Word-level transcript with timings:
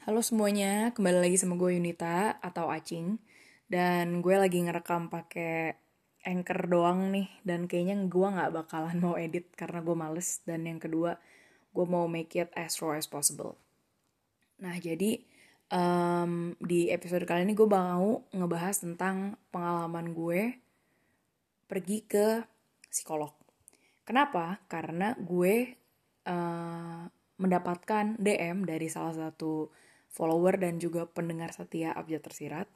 Halo 0.00 0.24
semuanya, 0.24 0.96
kembali 0.96 1.28
lagi 1.28 1.36
sama 1.36 1.60
gue 1.60 1.76
Yunita 1.76 2.40
atau 2.40 2.72
Acing. 2.72 3.20
Dan 3.68 4.24
gue 4.24 4.32
lagi 4.32 4.56
ngerekam 4.64 5.12
pakai 5.12 5.76
Anchor 6.24 6.72
doang 6.72 7.12
nih. 7.12 7.28
Dan 7.44 7.68
kayaknya 7.68 8.08
gue 8.08 8.24
gak 8.32 8.48
bakalan 8.48 8.96
mau 8.96 9.20
edit 9.20 9.52
karena 9.52 9.84
gue 9.84 9.92
males. 9.92 10.40
Dan 10.48 10.64
yang 10.64 10.80
kedua, 10.80 11.20
gue 11.76 11.84
mau 11.84 12.08
make 12.08 12.32
it 12.32 12.48
as 12.56 12.80
raw 12.80 12.96
as 12.96 13.04
possible. 13.04 13.60
Nah 14.64 14.72
jadi 14.80 15.20
um, 15.68 16.56
di 16.56 16.88
episode 16.88 17.28
kali 17.28 17.44
ini 17.44 17.52
gue 17.52 17.68
mau 17.68 18.24
ngebahas 18.32 18.80
tentang 18.80 19.36
pengalaman 19.52 20.16
gue 20.16 20.64
pergi 21.68 22.08
ke 22.08 22.40
psikolog. 22.88 23.36
Kenapa? 24.08 24.64
Karena 24.64 25.12
gue 25.12 25.76
uh, 26.24 27.04
mendapatkan 27.36 28.16
DM 28.16 28.64
dari 28.64 28.88
salah 28.88 29.12
satu 29.12 29.68
follower 30.10 30.58
dan 30.58 30.82
juga 30.82 31.06
pendengar 31.06 31.54
setia 31.54 31.94
Abjad 31.94 32.26
Tersirat. 32.26 32.66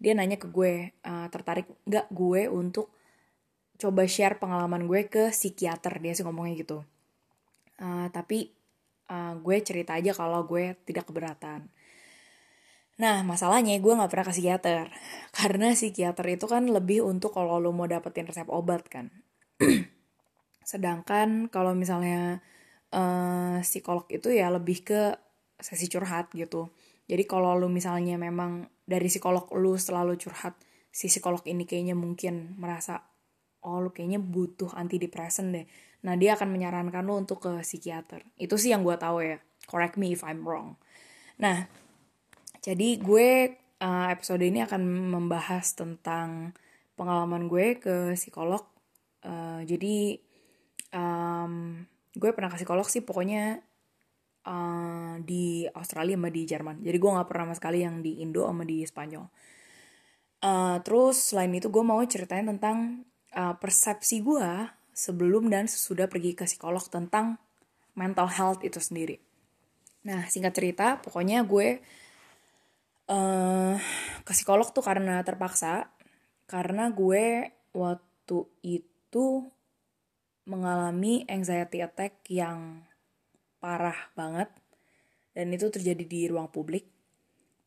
Dia 0.00 0.16
nanya 0.16 0.40
ke 0.40 0.48
gue, 0.48 0.96
uh, 1.04 1.26
tertarik 1.28 1.68
nggak 1.84 2.08
gue 2.14 2.48
untuk 2.48 2.88
coba 3.76 4.04
share 4.08 4.40
pengalaman 4.40 4.88
gue 4.88 5.08
ke 5.10 5.34
psikiater, 5.34 6.00
dia 6.00 6.12
sih 6.16 6.24
ngomongnya 6.24 6.56
gitu. 6.62 6.78
Uh, 7.80 8.08
tapi 8.12 8.52
uh, 9.10 9.36
gue 9.40 9.56
cerita 9.60 9.96
aja 9.98 10.14
kalau 10.14 10.46
gue 10.46 10.78
tidak 10.86 11.08
keberatan. 11.10 11.68
Nah, 13.00 13.24
masalahnya 13.24 13.80
gue 13.80 13.96
gak 13.96 14.12
pernah 14.12 14.26
ke 14.28 14.34
psikiater. 14.36 14.86
Karena 15.38 15.72
psikiater 15.72 16.26
itu 16.28 16.44
kan 16.44 16.68
lebih 16.68 17.00
untuk 17.00 17.32
kalau 17.32 17.56
lo 17.56 17.72
mau 17.72 17.88
dapetin 17.88 18.28
resep 18.28 18.46
obat 18.52 18.84
kan. 18.92 19.08
Sedangkan 20.70 21.48
kalau 21.48 21.72
misalnya 21.72 22.44
uh, 22.92 23.64
psikolog 23.64 24.04
itu 24.12 24.28
ya 24.30 24.52
lebih 24.52 24.84
ke 24.84 25.16
sesi 25.60 25.86
curhat 25.86 26.32
gitu. 26.34 26.72
Jadi 27.10 27.26
kalau 27.26 27.58
lu 27.58 27.66
misalnya 27.66 28.14
memang 28.20 28.70
dari 28.86 29.10
psikolog 29.10 29.50
lu 29.58 29.74
selalu 29.74 30.14
curhat, 30.18 30.54
si 30.90 31.10
psikolog 31.10 31.42
ini 31.46 31.66
kayaknya 31.66 31.98
mungkin 31.98 32.58
merasa 32.58 33.02
oh 33.66 33.78
lu 33.82 33.90
kayaknya 33.92 34.22
butuh 34.22 34.72
antidepresan 34.72 35.52
deh. 35.52 35.66
Nah 36.06 36.16
dia 36.16 36.38
akan 36.38 36.48
menyarankan 36.48 37.02
lu 37.04 37.18
untuk 37.18 37.44
ke 37.44 37.52
psikiater. 37.60 38.24
Itu 38.40 38.56
sih 38.56 38.72
yang 38.72 38.86
gue 38.86 38.96
tahu 38.96 39.20
ya. 39.20 39.38
Correct 39.68 40.00
me 40.00 40.14
if 40.14 40.24
I'm 40.24 40.46
wrong. 40.46 40.80
Nah 41.42 41.68
jadi 42.60 43.00
gue 43.00 43.28
uh, 43.80 44.06
episode 44.12 44.44
ini 44.44 44.64
akan 44.64 44.82
membahas 45.12 45.72
tentang 45.76 46.52
pengalaman 46.94 47.48
gue 47.48 47.80
ke 47.80 48.12
psikolog. 48.16 48.64
Uh, 49.20 49.60
jadi 49.68 50.16
um, 50.96 51.84
gue 52.16 52.30
pernah 52.32 52.52
ke 52.52 52.60
psikolog 52.60 52.86
sih 52.88 53.04
pokoknya 53.04 53.60
uh, 54.46 55.20
di 55.20 55.66
Australia 55.74 56.16
sama 56.16 56.30
di 56.32 56.42
Jerman. 56.46 56.80
Jadi 56.80 56.96
gue 56.96 57.10
nggak 57.10 57.28
pernah 57.28 57.44
sama 57.50 57.56
sekali 57.56 57.78
yang 57.84 58.00
di 58.00 58.22
Indo 58.24 58.46
sama 58.46 58.64
di 58.64 58.84
Spanyol. 58.84 59.26
Uh, 60.40 60.80
terus 60.80 61.32
selain 61.32 61.52
itu 61.52 61.68
gue 61.68 61.84
mau 61.84 62.00
ceritain 62.08 62.48
tentang 62.48 63.04
uh, 63.36 63.54
persepsi 63.60 64.24
gue 64.24 64.48
sebelum 64.96 65.52
dan 65.52 65.68
sesudah 65.68 66.08
pergi 66.08 66.32
ke 66.32 66.48
psikolog 66.48 66.80
tentang 66.88 67.36
mental 67.92 68.28
health 68.28 68.64
itu 68.64 68.80
sendiri. 68.80 69.20
Nah 70.08 70.24
singkat 70.32 70.56
cerita 70.56 70.96
pokoknya 71.04 71.44
gue 71.44 71.84
uh, 73.12 73.76
ke 74.24 74.32
psikolog 74.32 74.72
tuh 74.72 74.80
karena 74.80 75.20
terpaksa 75.20 75.92
karena 76.48 76.88
gue 76.88 77.52
waktu 77.76 78.38
itu 78.64 79.26
mengalami 80.48 81.22
anxiety 81.28 81.84
attack 81.84 82.24
yang 82.26 82.82
parah 83.60 84.10
banget 84.16 84.48
dan 85.36 85.52
itu 85.54 85.70
terjadi 85.70 86.04
di 86.04 86.20
ruang 86.26 86.50
publik. 86.50 86.88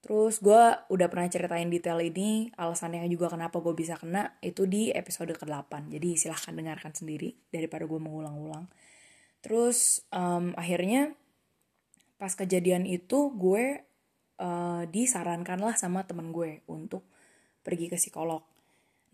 Terus 0.04 0.44
gue 0.44 0.64
udah 0.92 1.08
pernah 1.08 1.32
ceritain 1.32 1.72
detail 1.72 2.04
ini, 2.04 2.52
alasannya 2.60 3.08
juga 3.08 3.32
kenapa 3.32 3.64
gue 3.64 3.72
bisa 3.72 3.96
kena, 3.96 4.36
itu 4.44 4.68
di 4.68 4.92
episode 4.92 5.32
ke-8. 5.32 5.88
Jadi 5.88 6.20
silahkan 6.20 6.52
dengarkan 6.52 6.92
sendiri 6.92 7.32
daripada 7.48 7.88
gue 7.88 8.00
mengulang-ulang. 8.04 8.68
Terus 9.40 10.04
um, 10.12 10.52
akhirnya 10.60 11.16
pas 12.20 12.36
kejadian 12.36 12.84
itu 12.84 13.32
gue 13.32 13.80
uh, 14.44 14.84
disarankan 14.92 15.64
lah 15.64 15.80
sama 15.80 16.04
temen 16.04 16.36
gue 16.36 16.68
untuk 16.68 17.08
pergi 17.64 17.88
ke 17.88 17.96
psikolog. 17.96 18.44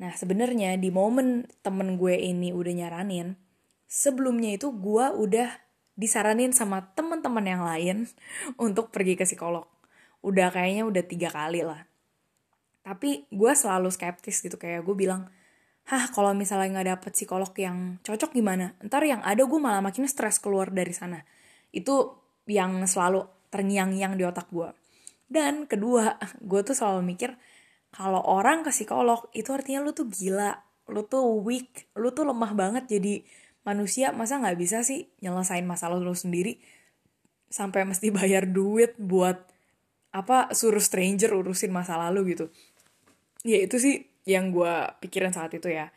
Nah 0.02 0.18
sebenarnya 0.18 0.74
di 0.82 0.90
momen 0.90 1.46
temen 1.62 2.02
gue 2.02 2.18
ini 2.18 2.50
udah 2.50 2.74
nyaranin, 2.74 3.38
sebelumnya 3.86 4.58
itu 4.58 4.74
gue 4.74 5.06
udah 5.06 5.69
disaranin 6.00 6.56
sama 6.56 6.96
teman-teman 6.96 7.44
yang 7.44 7.64
lain 7.68 8.08
untuk 8.66 8.96
pergi 8.96 9.20
ke 9.20 9.28
psikolog. 9.28 9.68
Udah 10.24 10.48
kayaknya 10.56 10.88
udah 10.88 11.04
tiga 11.04 11.28
kali 11.28 11.68
lah. 11.68 11.84
Tapi 12.80 13.28
gue 13.28 13.52
selalu 13.52 13.92
skeptis 13.92 14.40
gitu 14.40 14.56
kayak 14.56 14.88
gue 14.88 14.96
bilang, 14.96 15.28
hah 15.92 16.08
kalau 16.16 16.32
misalnya 16.32 16.80
nggak 16.80 16.88
dapet 16.96 17.12
psikolog 17.12 17.52
yang 17.60 18.00
cocok 18.00 18.32
gimana? 18.32 18.80
Ntar 18.80 19.04
yang 19.04 19.20
ada 19.28 19.44
gue 19.44 19.60
malah 19.60 19.84
makin 19.84 20.08
stres 20.08 20.40
keluar 20.40 20.72
dari 20.72 20.96
sana. 20.96 21.20
Itu 21.76 22.16
yang 22.48 22.88
selalu 22.88 23.28
terngiang-ngiang 23.52 24.16
di 24.16 24.24
otak 24.24 24.48
gue. 24.50 24.72
Dan 25.30 25.68
kedua, 25.68 26.18
gue 26.50 26.62
tuh 26.64 26.74
selalu 26.74 27.04
mikir, 27.04 27.36
kalau 27.92 28.24
orang 28.24 28.64
ke 28.64 28.72
psikolog 28.72 29.28
itu 29.36 29.52
artinya 29.52 29.84
lu 29.84 29.92
tuh 29.92 30.08
gila, 30.08 30.56
lu 30.90 31.06
tuh 31.06 31.26
weak, 31.44 31.92
lu 32.00 32.10
tuh 32.10 32.26
lemah 32.26 32.54
banget 32.58 32.84
jadi 32.90 33.22
manusia 33.68 34.16
masa 34.16 34.40
nggak 34.40 34.60
bisa 34.60 34.84
sih 34.86 35.12
nyelesain 35.24 35.66
masalah 35.68 36.00
lu 36.00 36.16
sendiri? 36.16 36.60
Sampai 37.50 37.84
mesti 37.84 38.14
bayar 38.14 38.46
duit 38.50 38.96
buat 39.00 39.50
apa 40.10 40.54
suruh 40.58 40.82
stranger 40.82 41.34
urusin 41.38 41.70
masa 41.70 41.98
lalu 41.98 42.34
gitu. 42.34 42.50
Ya 43.46 43.62
itu 43.62 43.78
sih 43.78 44.10
yang 44.26 44.54
gue 44.54 44.74
pikirin 45.02 45.34
saat 45.34 45.54
itu 45.54 45.70
ya. 45.70 45.94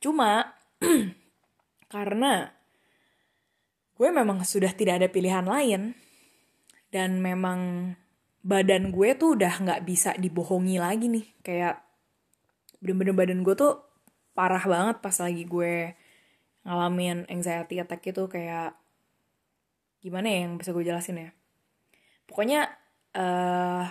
Cuma 0.00 0.56
karena 1.94 2.52
gue 3.96 4.08
memang 4.08 4.42
sudah 4.42 4.72
tidak 4.72 5.04
ada 5.04 5.08
pilihan 5.12 5.44
lain 5.44 5.94
dan 6.92 7.20
memang 7.20 7.92
badan 8.42 8.90
gue 8.90 9.14
tuh 9.14 9.38
udah 9.38 9.62
nggak 9.62 9.84
bisa 9.86 10.16
dibohongi 10.16 10.76
lagi 10.80 11.06
nih. 11.12 11.26
Kayak 11.44 11.84
bener-bener 12.82 13.14
badan 13.14 13.40
gue 13.46 13.54
tuh 13.54 13.78
parah 14.32 14.64
banget 14.64 14.96
pas 15.04 15.16
lagi 15.20 15.44
gue 15.44 15.92
ngalamin 16.62 17.26
anxiety 17.26 17.82
attack 17.82 18.02
itu 18.06 18.26
kayak 18.30 18.78
gimana 20.02 20.26
ya 20.30 20.38
yang 20.46 20.58
bisa 20.58 20.74
gue 20.74 20.84
jelasin 20.86 21.22
ya? 21.22 21.30
Pokoknya 22.26 22.70
uh, 23.14 23.86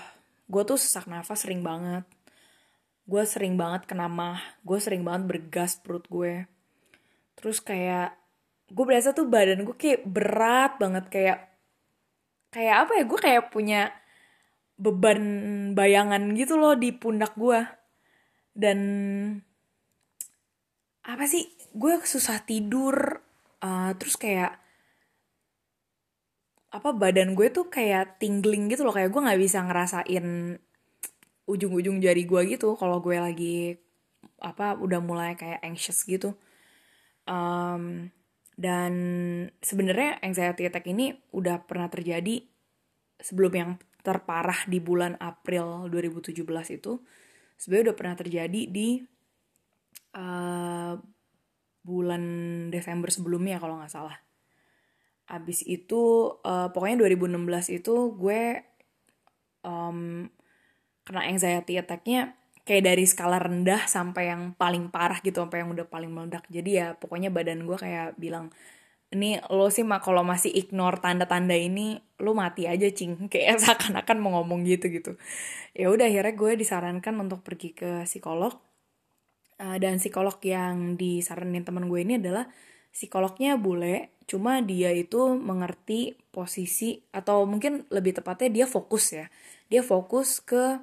gue 0.48 0.64
tuh 0.68 0.80
sesak 0.80 1.08
nafas 1.08 1.48
sering 1.48 1.64
banget. 1.64 2.04
Gue 3.08 3.24
sering 3.28 3.56
banget 3.60 3.88
kena 3.88 4.08
mah 4.12 4.40
gue 4.64 4.80
sering 4.80 5.04
banget 5.04 5.24
bergas 5.28 5.80
perut 5.80 6.04
gue. 6.08 6.48
Terus 7.40 7.64
kayak 7.64 8.16
gue 8.72 8.86
berasa 8.88 9.12
tuh 9.12 9.28
badan 9.28 9.68
gue 9.68 9.76
kayak 9.76 10.08
berat 10.08 10.80
banget 10.80 11.06
kayak 11.12 11.40
kayak 12.52 12.88
apa 12.88 12.92
ya 13.00 13.04
gue 13.08 13.20
kayak 13.20 13.44
punya 13.52 13.82
beban 14.80 15.22
bayangan 15.76 16.36
gitu 16.36 16.60
loh 16.60 16.76
di 16.76 16.92
pundak 16.92 17.36
gue. 17.36 17.64
Dan 18.52 18.80
apa 21.02 21.24
sih 21.24 21.48
gue 21.72 21.94
susah 22.04 22.44
tidur 22.44 23.22
uh, 23.64 23.92
terus 23.96 24.20
kayak 24.20 24.60
apa 26.72 26.90
badan 26.96 27.36
gue 27.36 27.52
tuh 27.52 27.68
kayak 27.68 28.20
tingling 28.20 28.72
gitu 28.72 28.88
loh. 28.88 28.96
Kayak 28.96 29.12
gue 29.12 29.22
nggak 29.22 29.42
bisa 29.42 29.60
ngerasain 29.64 30.56
ujung-ujung 31.48 32.00
jari 32.00 32.24
gue 32.24 32.42
gitu 32.56 32.80
kalau 32.80 33.04
gue 33.04 33.20
lagi 33.20 33.76
apa 34.40 34.80
udah 34.80 35.00
mulai 35.04 35.36
kayak 35.36 35.60
anxious 35.62 36.08
gitu. 36.08 36.40
Um, 37.28 38.10
dan 38.56 38.94
sebenarnya 39.60 40.24
anxiety 40.24 40.68
attack 40.68 40.88
ini 40.88 41.12
udah 41.36 41.64
pernah 41.68 41.92
terjadi 41.92 42.40
sebelum 43.20 43.54
yang 43.54 43.72
terparah 44.02 44.66
di 44.66 44.80
bulan 44.80 45.20
April 45.20 45.92
2017 45.92 46.40
itu. 46.78 47.04
Sebenarnya 47.60 47.92
udah 47.92 47.98
pernah 48.00 48.16
terjadi 48.18 48.62
di 48.72 48.98
uh, 50.18 50.96
bulan 51.82 52.24
Desember 52.70 53.10
sebelumnya 53.10 53.58
kalau 53.58 53.78
nggak 53.82 53.94
salah. 53.94 54.18
Abis 55.30 55.64
itu 55.66 56.34
uh, 56.44 56.70
pokoknya 56.70 57.08
2016 57.08 57.78
itu 57.82 57.96
gue 58.18 58.42
um, 59.66 60.28
kena 61.02 61.22
anxiety 61.26 61.80
attack-nya 61.82 62.38
kayak 62.62 62.94
dari 62.94 63.06
skala 63.10 63.42
rendah 63.42 63.90
sampai 63.90 64.30
yang 64.30 64.54
paling 64.54 64.94
parah 64.94 65.18
gitu 65.26 65.42
sampai 65.42 65.66
yang 65.66 65.74
udah 65.74 65.88
paling 65.90 66.14
meledak. 66.14 66.46
Jadi 66.52 66.78
ya 66.78 66.88
pokoknya 66.94 67.34
badan 67.34 67.66
gue 67.66 67.78
kayak 67.80 68.20
bilang 68.22 68.54
ini 69.12 69.44
lo 69.52 69.68
sih 69.68 69.84
mah 69.84 70.00
kalau 70.00 70.24
masih 70.24 70.50
ignore 70.56 70.98
tanda-tanda 71.04 71.52
ini 71.52 72.00
lo 72.24 72.32
mati 72.32 72.66
aja 72.66 72.88
cing 72.88 73.20
kayak 73.32 73.60
seakan-akan 73.60 74.18
mau 74.24 74.40
ngomong 74.40 74.64
gitu 74.64 74.88
gitu 74.88 75.20
ya 75.76 75.92
udah 75.92 76.08
akhirnya 76.08 76.34
gue 76.36 76.52
disarankan 76.56 77.16
untuk 77.20 77.44
pergi 77.44 77.76
ke 77.76 78.08
psikolog 78.08 78.56
uh, 79.62 79.78
dan 79.78 80.02
psikolog 80.02 80.42
yang 80.42 80.98
disaranin 80.98 81.62
teman 81.62 81.86
gue 81.86 82.02
ini 82.02 82.18
adalah 82.18 82.50
psikolognya 82.92 83.56
bule 83.56 84.18
cuma 84.26 84.60
dia 84.64 84.92
itu 84.92 85.38
mengerti 85.38 86.18
posisi 86.32 87.04
atau 87.12 87.44
mungkin 87.44 87.86
lebih 87.92 88.20
tepatnya 88.20 88.64
dia 88.64 88.66
fokus 88.68 89.12
ya. 89.12 89.28
Dia 89.68 89.84
fokus 89.84 90.40
ke 90.44 90.80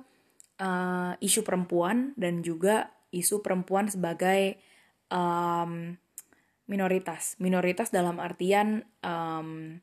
uh, 0.61 1.13
isu 1.19 1.41
perempuan 1.43 2.13
dan 2.21 2.45
juga 2.45 2.93
isu 3.09 3.41
perempuan 3.41 3.89
sebagai 3.89 4.61
um, 5.09 5.97
minoritas. 6.69 7.41
Minoritas 7.41 7.89
dalam 7.89 8.21
artian 8.21 8.85
um, 9.01 9.81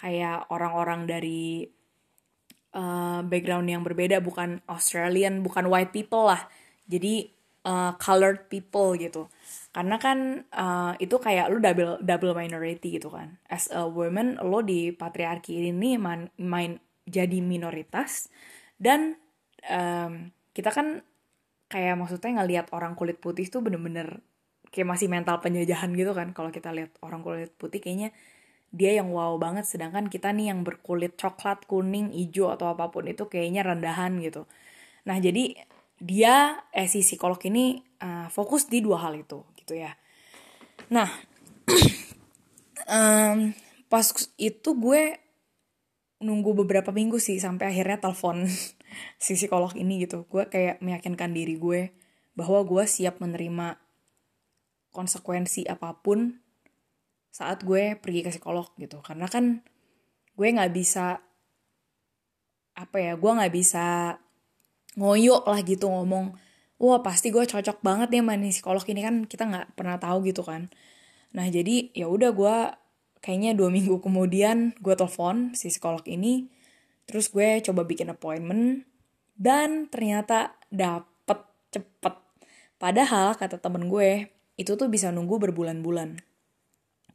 kayak 0.00 0.48
orang-orang 0.48 1.04
dari 1.04 1.68
uh, 2.72 3.20
background 3.20 3.68
yang 3.68 3.84
berbeda 3.84 4.24
bukan 4.24 4.64
Australian 4.72 5.44
bukan 5.44 5.68
white 5.68 5.92
people 5.92 6.32
lah. 6.32 6.48
Jadi 6.88 7.39
uh, 7.64 7.92
colored 8.00 8.48
people 8.48 8.96
gitu. 8.96 9.28
Karena 9.70 9.96
kan 10.00 10.48
uh, 10.50 10.92
itu 10.98 11.16
kayak 11.20 11.50
lu 11.52 11.58
double 11.62 12.02
double 12.02 12.34
minority 12.34 12.98
gitu 12.98 13.12
kan. 13.12 13.38
As 13.46 13.70
a 13.70 13.86
woman 13.86 14.40
lo 14.42 14.64
di 14.64 14.90
patriarki 14.94 15.70
ini 15.70 16.00
man, 16.00 16.30
main 16.40 16.80
jadi 17.10 17.42
minoritas 17.42 18.30
dan 18.78 19.18
um, 19.66 20.30
kita 20.54 20.70
kan 20.70 21.02
kayak 21.70 21.94
maksudnya 21.98 22.42
ngelihat 22.42 22.66
orang 22.74 22.98
kulit 22.98 23.22
putih 23.22 23.46
tuh 23.46 23.62
bener-bener 23.62 24.18
kayak 24.74 24.88
masih 24.90 25.06
mental 25.10 25.38
penjajahan 25.42 25.90
gitu 25.94 26.12
kan. 26.14 26.34
Kalau 26.34 26.50
kita 26.50 26.70
lihat 26.74 26.94
orang 27.02 27.22
kulit 27.22 27.54
putih 27.54 27.78
kayaknya 27.82 28.10
dia 28.74 28.94
yang 28.98 29.10
wow 29.14 29.38
banget. 29.38 29.66
Sedangkan 29.66 30.10
kita 30.10 30.30
nih 30.34 30.54
yang 30.54 30.62
berkulit 30.66 31.14
coklat 31.18 31.66
kuning 31.66 32.10
hijau 32.14 32.50
atau 32.54 32.70
apa 32.74 32.90
pun 32.90 33.06
itu 33.06 33.26
kayaknya 33.26 33.66
rendahan 33.66 34.18
gitu. 34.22 34.46
Nah 35.06 35.18
jadi 35.18 35.58
dia 36.00 36.64
eh 36.72 36.88
si 36.88 37.04
psikolog 37.04 37.38
ini 37.44 37.84
uh, 38.00 38.26
fokus 38.32 38.66
di 38.66 38.80
dua 38.80 39.04
hal 39.04 39.20
itu 39.20 39.44
gitu 39.60 39.76
ya. 39.76 39.92
Nah 40.88 41.06
um, 42.88 43.52
pas 43.92 44.06
itu 44.40 44.70
gue 44.74 45.02
nunggu 46.20 46.64
beberapa 46.64 46.88
minggu 46.92 47.20
sih 47.20 47.36
sampai 47.36 47.72
akhirnya 47.72 48.00
telepon 48.00 48.48
si 49.24 49.32
psikolog 49.36 49.76
ini 49.76 50.08
gitu. 50.08 50.24
Gue 50.26 50.48
kayak 50.48 50.80
meyakinkan 50.80 51.36
diri 51.36 51.60
gue 51.60 51.92
bahwa 52.32 52.64
gue 52.64 52.84
siap 52.88 53.20
menerima 53.20 53.76
konsekuensi 54.90 55.68
apa 55.68 56.00
pun 56.00 56.40
saat 57.30 57.62
gue 57.62 57.94
pergi 58.00 58.24
ke 58.24 58.30
psikolog 58.32 58.72
gitu. 58.80 59.04
Karena 59.04 59.28
kan 59.28 59.60
gue 60.32 60.46
nggak 60.48 60.72
bisa 60.72 61.20
apa 62.80 62.96
ya 62.96 63.12
gue 63.20 63.28
nggak 63.36 63.52
bisa 63.52 64.16
ngoyo 64.98 65.46
lah 65.46 65.62
gitu 65.62 65.86
ngomong 65.86 66.34
wah 66.80 67.00
pasti 67.04 67.28
gue 67.28 67.44
cocok 67.44 67.84
banget 67.84 68.08
ya 68.16 68.24
sama 68.24 68.34
psikolog 68.40 68.84
ini 68.88 69.00
kan 69.04 69.14
kita 69.28 69.44
nggak 69.44 69.66
pernah 69.76 70.00
tahu 70.00 70.24
gitu 70.24 70.40
kan. 70.40 70.72
Nah 71.36 71.46
jadi 71.52 71.92
ya 71.92 72.08
udah 72.08 72.32
gue 72.32 72.56
kayaknya 73.20 73.52
dua 73.52 73.68
minggu 73.76 74.00
kemudian 74.00 74.72
gue 74.80 74.94
telepon 74.96 75.52
si 75.52 75.68
psikolog 75.68 76.02
ini 76.08 76.48
terus 77.04 77.28
gue 77.28 77.60
coba 77.60 77.84
bikin 77.84 78.08
appointment 78.08 78.88
dan 79.36 79.92
ternyata 79.92 80.56
dapet 80.72 81.44
cepet. 81.68 82.16
Padahal 82.80 83.36
kata 83.36 83.60
temen 83.60 83.92
gue 83.92 84.32
itu 84.56 84.72
tuh 84.76 84.88
bisa 84.88 85.12
nunggu 85.12 85.36
berbulan-bulan. 85.36 86.16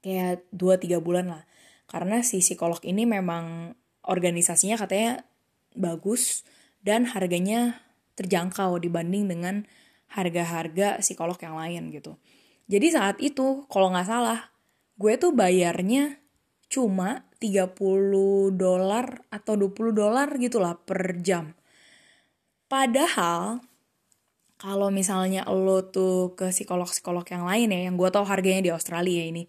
Kayak 0.05 0.45
dua 0.53 0.77
tiga 0.77 1.01
bulan 1.01 1.33
lah. 1.33 1.43
Karena 1.89 2.21
si 2.21 2.41
psikolog 2.41 2.81
ini 2.85 3.09
memang 3.09 3.73
organisasinya 4.05 4.77
katanya 4.77 5.25
bagus 5.73 6.45
dan 6.85 7.09
harganya 7.09 7.81
terjangkau 8.13 8.77
dibanding 8.77 9.25
dengan 9.25 9.65
harga-harga 10.13 11.01
psikolog 11.01 11.35
yang 11.41 11.57
lain 11.57 11.89
gitu. 11.89 12.15
Jadi 12.69 12.87
saat 12.93 13.17
itu 13.19 13.65
kalau 13.67 13.89
nggak 13.91 14.07
salah 14.07 14.53
gue 14.95 15.13
tuh 15.19 15.35
bayarnya 15.35 16.21
cuma 16.71 17.27
30 17.41 17.75
dolar 18.55 19.05
atau 19.27 19.53
20 19.59 19.91
dolar 19.91 20.29
gitu 20.39 20.61
lah 20.61 20.79
per 20.79 21.19
jam. 21.19 21.57
Padahal 22.65 23.61
kalau 24.55 24.89
misalnya 24.89 25.43
lo 25.51 25.91
tuh 25.91 26.33
ke 26.33 26.49
psikolog-psikolog 26.49 27.27
yang 27.27 27.43
lain 27.45 27.69
ya, 27.69 27.79
yang 27.91 27.95
gue 27.99 28.09
tau 28.09 28.23
harganya 28.23 28.63
di 28.63 28.71
Australia 28.71 29.27
ini, 29.27 29.45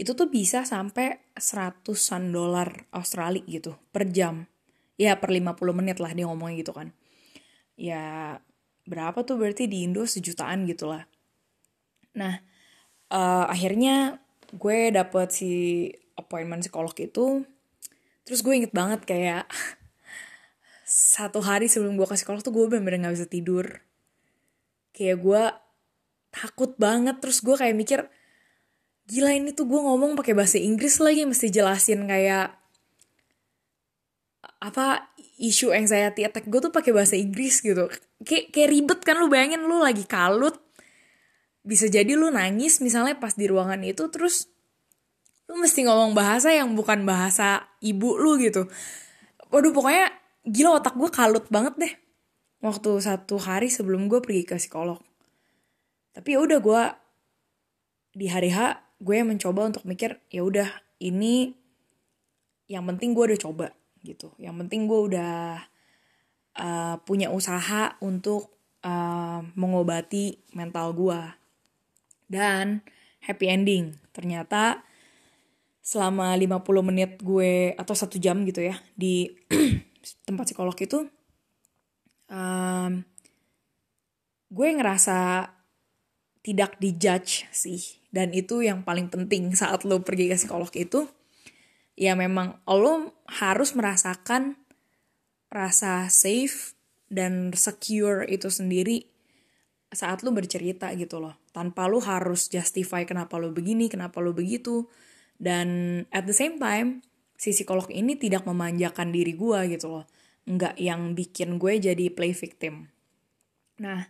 itu 0.00 0.16
tuh 0.16 0.32
bisa 0.32 0.64
sampai 0.64 1.30
seratusan 1.36 2.32
dolar 2.32 2.88
Australia 2.96 3.44
gitu 3.44 3.76
per 3.92 4.08
jam. 4.08 4.48
Ya 4.98 5.14
per 5.16 5.30
50 5.30 5.54
menit 5.78 6.02
lah 6.02 6.10
dia 6.10 6.26
ngomongnya 6.26 6.66
gitu 6.66 6.74
kan 6.74 6.90
ya 7.78 8.34
berapa 8.84 9.22
tuh 9.22 9.38
berarti 9.38 9.70
di 9.70 9.86
Indo 9.86 10.02
sejutaan 10.02 10.66
gitu 10.66 10.90
lah. 10.90 11.06
Nah, 12.18 12.42
uh, 13.14 13.46
akhirnya 13.46 14.18
gue 14.50 14.90
dapet 14.90 15.28
si 15.30 15.52
appointment 16.18 16.66
psikolog 16.66 16.92
itu, 16.98 17.46
terus 18.26 18.42
gue 18.42 18.58
inget 18.58 18.74
banget 18.74 19.06
kayak 19.06 19.46
satu 21.14 21.38
hari 21.38 21.70
sebelum 21.70 21.94
gue 21.94 22.08
ke 22.10 22.18
psikolog 22.18 22.42
tuh 22.42 22.50
gue 22.50 22.66
bener-bener 22.66 23.06
gak 23.06 23.14
bisa 23.22 23.28
tidur. 23.30 23.66
Kayak 24.90 25.22
gue 25.22 25.42
takut 26.34 26.74
banget, 26.74 27.22
terus 27.22 27.38
gue 27.38 27.54
kayak 27.54 27.76
mikir, 27.78 28.00
gila 29.06 29.30
ini 29.30 29.54
tuh 29.54 29.70
gue 29.70 29.78
ngomong 29.78 30.18
pakai 30.18 30.34
bahasa 30.34 30.58
Inggris 30.58 30.98
lagi 30.98 31.22
mesti 31.22 31.54
jelasin 31.54 32.08
kayak 32.10 32.58
apa 34.58 35.14
isu 35.38 35.70
anxiety 35.70 36.26
attack 36.26 36.50
gue 36.50 36.58
tuh 36.58 36.74
pakai 36.74 36.90
bahasa 36.90 37.14
Inggris 37.14 37.62
gitu. 37.62 37.86
Kayak 38.26 38.50
kayak 38.50 38.68
ribet 38.74 39.00
kan 39.06 39.16
lu 39.22 39.30
bayangin 39.30 39.62
lu 39.62 39.78
lagi 39.78 40.02
kalut 40.02 40.58
bisa 41.62 41.86
jadi 41.86 42.16
lu 42.18 42.32
nangis 42.32 42.80
misalnya 42.82 43.20
pas 43.20 43.36
di 43.36 43.44
ruangan 43.46 43.78
itu 43.84 44.08
terus 44.08 44.48
lu 45.48 45.60
mesti 45.60 45.84
ngomong 45.86 46.12
bahasa 46.12 46.52
yang 46.52 46.74
bukan 46.74 47.06
bahasa 47.06 47.70
ibu 47.78 48.18
lu 48.18 48.36
gitu. 48.42 48.66
Waduh 49.48 49.72
pokoknya 49.72 50.12
gila 50.44 50.82
otak 50.82 50.98
gue 50.98 51.10
kalut 51.12 51.46
banget 51.48 51.74
deh. 51.78 51.94
Waktu 52.58 52.90
satu 52.98 53.38
hari 53.38 53.70
sebelum 53.70 54.10
gue 54.10 54.18
pergi 54.18 54.42
ke 54.42 54.58
psikolog. 54.58 54.98
Tapi 56.10 56.34
ya 56.34 56.42
udah 56.42 56.58
gue 56.58 56.82
di 58.18 58.26
hari 58.26 58.50
H 58.50 58.82
gue 58.98 59.22
mencoba 59.22 59.70
untuk 59.70 59.86
mikir 59.86 60.18
ya 60.26 60.42
udah 60.42 60.66
ini 60.98 61.54
yang 62.66 62.82
penting 62.90 63.14
gue 63.14 63.30
udah 63.30 63.40
coba 63.40 63.66
gitu. 64.08 64.32
Yang 64.40 64.64
penting 64.64 64.80
gue 64.88 65.00
udah 65.12 65.60
uh, 66.56 66.96
punya 67.04 67.28
usaha 67.28 68.00
untuk 68.00 68.56
uh, 68.82 69.44
mengobati 69.52 70.40
mental 70.56 70.96
gue 70.96 71.20
dan 72.32 72.80
happy 73.20 73.46
ending. 73.52 73.92
Ternyata 74.16 74.80
selama 75.84 76.36
50 76.36 76.88
menit 76.88 77.20
gue 77.20 77.72
atau 77.76 77.94
satu 77.96 78.20
jam 78.20 78.44
gitu 78.44 78.60
ya 78.60 78.76
di 78.92 79.28
tempat 80.28 80.44
psikolog 80.52 80.76
itu 80.76 81.08
um, 82.28 82.92
gue 84.48 84.68
ngerasa 84.72 85.48
tidak 86.44 86.80
dijudge 86.80 87.48
sih. 87.52 87.80
Dan 88.08 88.32
itu 88.32 88.64
yang 88.64 88.84
paling 88.84 89.12
penting 89.12 89.52
saat 89.52 89.84
lo 89.84 90.00
pergi 90.00 90.32
ke 90.32 90.36
psikolog 90.36 90.72
itu 90.72 91.04
ya 91.98 92.14
memang. 92.14 92.62
Lo 92.70 93.18
harus 93.26 93.74
merasakan 93.74 94.54
rasa 95.50 96.06
safe 96.06 96.78
dan 97.10 97.50
secure 97.56 98.22
itu 98.28 98.46
sendiri 98.46 99.10
saat 99.90 100.22
lu 100.22 100.30
bercerita 100.30 100.94
gitu 100.94 101.18
loh. 101.18 101.34
Tanpa 101.50 101.90
lu 101.90 101.98
harus 101.98 102.46
justify 102.46 103.02
kenapa 103.02 103.34
lu 103.40 103.50
begini 103.50 103.90
kenapa 103.90 104.22
lu 104.22 104.30
begitu. 104.30 104.86
Dan 105.34 106.02
at 106.14 106.24
the 106.30 106.36
same 106.36 106.62
time 106.62 107.02
si 107.34 107.50
psikolog 107.50 107.90
ini 107.90 108.14
tidak 108.14 108.46
memanjakan 108.46 109.10
diri 109.10 109.34
gue 109.34 109.74
gitu 109.74 109.90
loh. 109.90 110.04
Nggak 110.46 110.78
yang 110.78 111.18
bikin 111.18 111.58
gue 111.58 111.82
jadi 111.82 112.06
play 112.14 112.30
victim. 112.36 112.92
Nah 113.82 114.06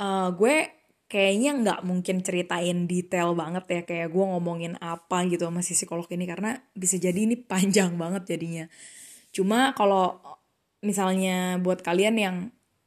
uh, 0.00 0.32
gue 0.32 0.77
kayaknya 1.08 1.56
nggak 1.56 1.80
mungkin 1.88 2.20
ceritain 2.20 2.84
detail 2.84 3.32
banget 3.32 3.64
ya 3.66 3.82
kayak 3.88 4.08
gue 4.12 4.24
ngomongin 4.28 4.76
apa 4.78 5.24
gitu 5.24 5.48
sama 5.48 5.64
si 5.64 5.72
psikolog 5.72 6.04
ini 6.12 6.28
karena 6.28 6.60
bisa 6.76 7.00
jadi 7.00 7.16
ini 7.16 7.34
panjang 7.40 7.96
banget 7.96 8.28
jadinya. 8.28 8.68
Cuma 9.32 9.72
kalau 9.72 10.20
misalnya 10.84 11.56
buat 11.58 11.80
kalian 11.80 12.16
yang 12.20 12.36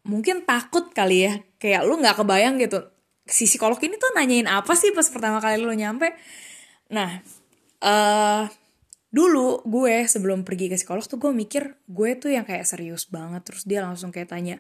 mungkin 0.05 0.45
takut 0.45 0.93
kali 0.93 1.27
ya 1.27 1.33
kayak 1.57 1.81
lu 1.85 1.97
nggak 1.97 2.21
kebayang 2.21 2.61
gitu 2.61 2.81
si 3.25 3.45
psikolog 3.49 3.77
ini 3.81 3.97
tuh 3.97 4.13
nanyain 4.17 4.49
apa 4.49 4.73
sih 4.77 4.93
pas 4.93 5.05
pertama 5.09 5.41
kali 5.41 5.57
lu 5.57 5.73
nyampe? 5.73 6.13
Nah 6.93 7.25
uh, 7.81 8.45
dulu 9.11 9.65
gue 9.67 10.07
sebelum 10.07 10.47
pergi 10.47 10.71
ke 10.71 10.77
psikolog 10.79 11.03
tuh 11.03 11.19
gue 11.19 11.33
mikir 11.35 11.83
gue 11.89 12.09
tuh 12.15 12.31
yang 12.31 12.47
kayak 12.47 12.63
serius 12.63 13.09
banget 13.11 13.43
terus 13.43 13.67
dia 13.67 13.83
langsung 13.83 14.07
kayak 14.07 14.31
tanya 14.31 14.55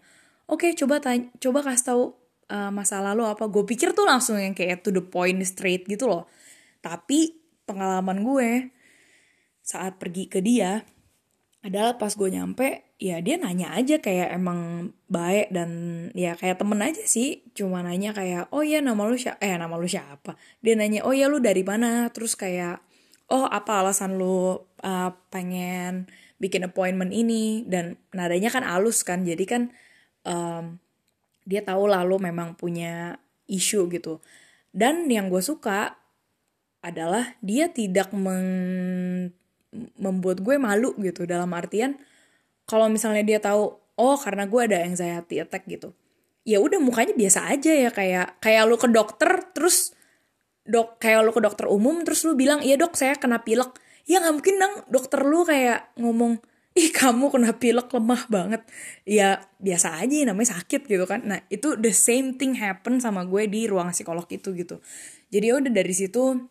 oke 0.51 0.67
okay, 0.67 0.75
coba 0.75 0.99
tanya 0.99 1.31
coba 1.39 1.63
kasih 1.63 1.85
tahu 1.87 2.03
uh, 2.51 2.69
masa 2.69 2.99
lalu 2.99 3.23
apa 3.23 3.47
gue 3.47 3.63
pikir 3.63 3.95
tuh 3.95 4.03
langsung 4.03 4.35
yang 4.35 4.51
kayak 4.51 4.83
to 4.83 4.91
the 4.91 4.99
point 4.99 5.39
straight 5.47 5.87
gitu 5.87 6.11
loh. 6.11 6.27
Tapi 6.83 7.39
pengalaman 7.63 8.27
gue 8.27 8.49
saat 9.63 9.95
pergi 9.95 10.27
ke 10.27 10.43
dia 10.43 10.83
adalah 11.61 11.95
pas 11.95 12.11
gue 12.11 12.25
nyampe 12.25 12.97
ya 12.97 13.21
dia 13.21 13.37
nanya 13.37 13.77
aja 13.77 14.01
kayak 14.01 14.33
emang 14.33 14.91
baik 15.05 15.53
dan 15.53 15.69
ya 16.17 16.33
kayak 16.35 16.59
temen 16.59 16.81
aja 16.81 17.01
sih. 17.05 17.45
Cuma 17.55 17.85
nanya 17.85 18.11
kayak 18.11 18.51
oh 18.51 18.65
ya 18.65 18.83
nama 18.83 19.07
lu 19.07 19.15
siapa 19.15 19.39
eh 19.39 19.55
nama 19.55 19.77
lu 19.77 19.87
siapa? 19.87 20.35
Dia 20.59 20.73
nanya 20.75 21.05
oh 21.07 21.13
ya 21.15 21.31
lu 21.31 21.39
dari 21.39 21.61
mana? 21.61 22.09
Terus 22.11 22.33
kayak 22.35 22.81
oh 23.31 23.45
apa 23.47 23.85
alasan 23.85 24.17
lu 24.17 24.57
uh, 24.59 25.09
pengen 25.29 26.09
bikin 26.41 26.65
appointment 26.65 27.13
ini? 27.13 27.63
Dan 27.69 27.95
nadanya 28.11 28.49
kan 28.49 28.65
halus 28.65 29.05
kan 29.05 29.21
jadi 29.21 29.45
kan 29.45 29.61
um, 30.25 30.81
dia 31.51 31.61
tahu 31.67 31.91
lah 31.91 32.07
lu 32.07 32.15
memang 32.15 32.55
punya 32.55 33.19
isu 33.51 33.91
gitu. 33.91 34.23
Dan 34.71 35.11
yang 35.11 35.27
gue 35.27 35.43
suka 35.43 35.99
adalah 36.79 37.35
dia 37.43 37.67
tidak 37.67 38.15
meng 38.15 38.47
membuat 39.99 40.39
gue 40.39 40.55
malu 40.55 40.95
gitu. 41.03 41.27
Dalam 41.27 41.51
artian 41.51 41.99
kalau 42.63 42.87
misalnya 42.87 43.27
dia 43.27 43.39
tahu 43.43 43.75
oh 43.99 44.15
karena 44.15 44.47
gue 44.47 44.61
ada 44.63 44.79
anxiety 44.87 45.43
attack 45.43 45.67
gitu 45.67 45.91
ya 46.41 46.57
udah 46.57 46.79
mukanya 46.81 47.13
biasa 47.13 47.53
aja 47.53 47.71
ya. 47.73 47.89
Kayak 47.93 48.41
kayak 48.41 48.63
lu 48.67 48.75
ke 48.77 48.87
dokter 48.89 49.31
terus 49.53 49.93
dok 50.65 51.01
kayak 51.01 51.25
lu 51.25 51.31
ke 51.33 51.41
dokter 51.41 51.65
umum 51.67 52.05
terus 52.05 52.21
lu 52.25 52.37
bilang 52.37 52.61
iya 52.61 52.77
dok 52.77 52.97
saya 52.97 53.17
kena 53.17 53.41
pilek. 53.45 53.77
Ya 54.09 54.21
nggak 54.21 54.33
mungkin 54.41 54.55
dong 54.57 54.75
dokter 54.89 55.21
lu 55.21 55.45
kayak 55.45 55.93
ngomong 55.97 56.41
ih 56.71 56.89
kamu 56.95 57.27
kena 57.33 57.51
pilek 57.59 57.91
lemah 57.91 58.23
banget. 58.31 58.61
Ya 59.03 59.43
biasa 59.59 59.99
aja 59.99 60.15
namanya 60.23 60.55
sakit 60.59 60.87
gitu 60.87 61.03
kan. 61.03 61.23
Nah 61.27 61.39
itu 61.51 61.75
the 61.75 61.91
same 61.91 62.39
thing 62.39 62.55
happen 62.55 63.03
sama 63.03 63.27
gue 63.27 63.47
di 63.51 63.67
ruang 63.67 63.91
psikolog 63.91 64.25
itu 64.31 64.55
gitu. 64.55 64.79
Jadi 65.31 65.45
ya 65.51 65.55
udah 65.59 65.71
dari 65.71 65.93
situ 65.95 66.47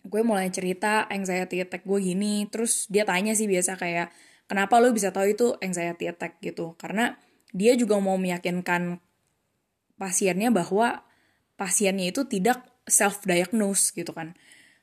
gue 0.00 0.22
mulai 0.24 0.48
cerita 0.48 1.04
anxiety 1.12 1.60
attack 1.60 1.84
gue 1.84 2.00
gini. 2.00 2.48
Terus 2.48 2.88
dia 2.88 3.04
tanya 3.04 3.36
sih 3.36 3.44
biasa 3.44 3.76
kayak 3.76 4.08
kenapa 4.48 4.80
lo 4.80 4.92
bisa 4.96 5.12
tahu 5.12 5.32
itu 5.36 5.46
anxiety 5.60 6.08
attack? 6.08 6.40
gitu. 6.40 6.72
Karena 6.80 7.20
dia 7.52 7.76
juga 7.76 8.00
mau 8.00 8.16
meyakinkan 8.16 9.02
pasiennya 10.00 10.48
bahwa 10.48 11.04
pasiennya 11.60 12.08
itu 12.08 12.24
tidak 12.24 12.64
self 12.88 13.22
diagnose 13.28 13.92
gitu 13.92 14.16
kan 14.16 14.32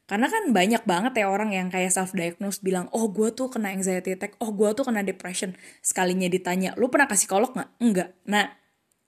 karena 0.08 0.32
kan 0.32 0.56
banyak 0.56 0.88
banget 0.88 1.20
ya 1.20 1.28
orang 1.28 1.52
yang 1.52 1.68
kayak 1.68 1.92
self 1.92 2.16
diagnose 2.16 2.64
bilang 2.64 2.88
oh 2.96 3.12
gue 3.12 3.28
tuh 3.36 3.52
kena 3.52 3.76
anxiety 3.76 4.16
attack 4.16 4.40
oh 4.40 4.56
gue 4.56 4.72
tuh 4.72 4.88
kena 4.88 5.04
depression. 5.04 5.52
Sekalinya 5.84 6.32
ditanya 6.32 6.72
lu 6.80 6.88
pernah 6.88 7.12
ke 7.12 7.16
psikolog 7.20 7.52
nggak? 7.52 7.70
Enggak. 7.84 8.16
Nah 8.24 8.48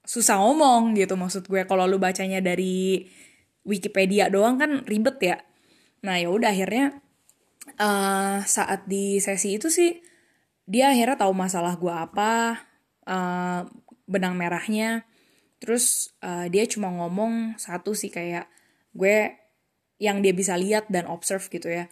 susah 0.04 0.36
ngomong 0.44 0.92
gitu 1.00 1.16
maksud 1.16 1.48
gue. 1.48 1.64
Kalau 1.64 1.88
lu 1.88 1.96
bacanya 1.96 2.44
dari 2.44 3.08
Wikipedia 3.64 4.28
doang 4.28 4.60
kan 4.60 4.84
ribet 4.84 5.16
ya. 5.24 5.40
Nah 6.04 6.20
ya 6.20 6.28
udah 6.28 6.52
akhirnya 6.52 7.00
uh, 7.80 8.44
saat 8.44 8.84
di 8.84 9.24
sesi 9.24 9.56
itu 9.56 9.72
sih 9.72 10.04
dia 10.68 10.92
akhirnya 10.92 11.16
tahu 11.16 11.32
masalah 11.32 11.80
gue 11.80 11.90
apa, 11.90 12.60
uh, 13.08 13.64
benang 14.04 14.36
merahnya. 14.36 15.08
Terus 15.64 16.12
uh, 16.20 16.44
dia 16.52 16.68
cuma 16.68 16.92
ngomong 16.92 17.56
satu 17.56 17.96
sih 17.96 18.12
kayak 18.12 18.52
gue 18.92 19.39
yang 20.00 20.24
dia 20.24 20.32
bisa 20.32 20.56
lihat 20.56 20.88
dan 20.88 21.04
observe 21.06 21.44
gitu 21.52 21.68
ya. 21.68 21.86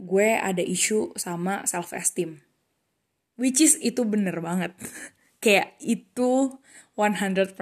Gue 0.00 0.34
ada 0.34 0.64
isu 0.64 1.14
sama 1.14 1.68
self 1.68 1.92
esteem. 1.92 2.40
Which 3.36 3.60
is 3.60 3.76
itu 3.84 4.02
bener 4.08 4.40
banget. 4.40 4.72
kayak 5.44 5.76
itu 5.78 6.56
100% 6.96 7.52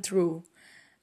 true 0.00 0.46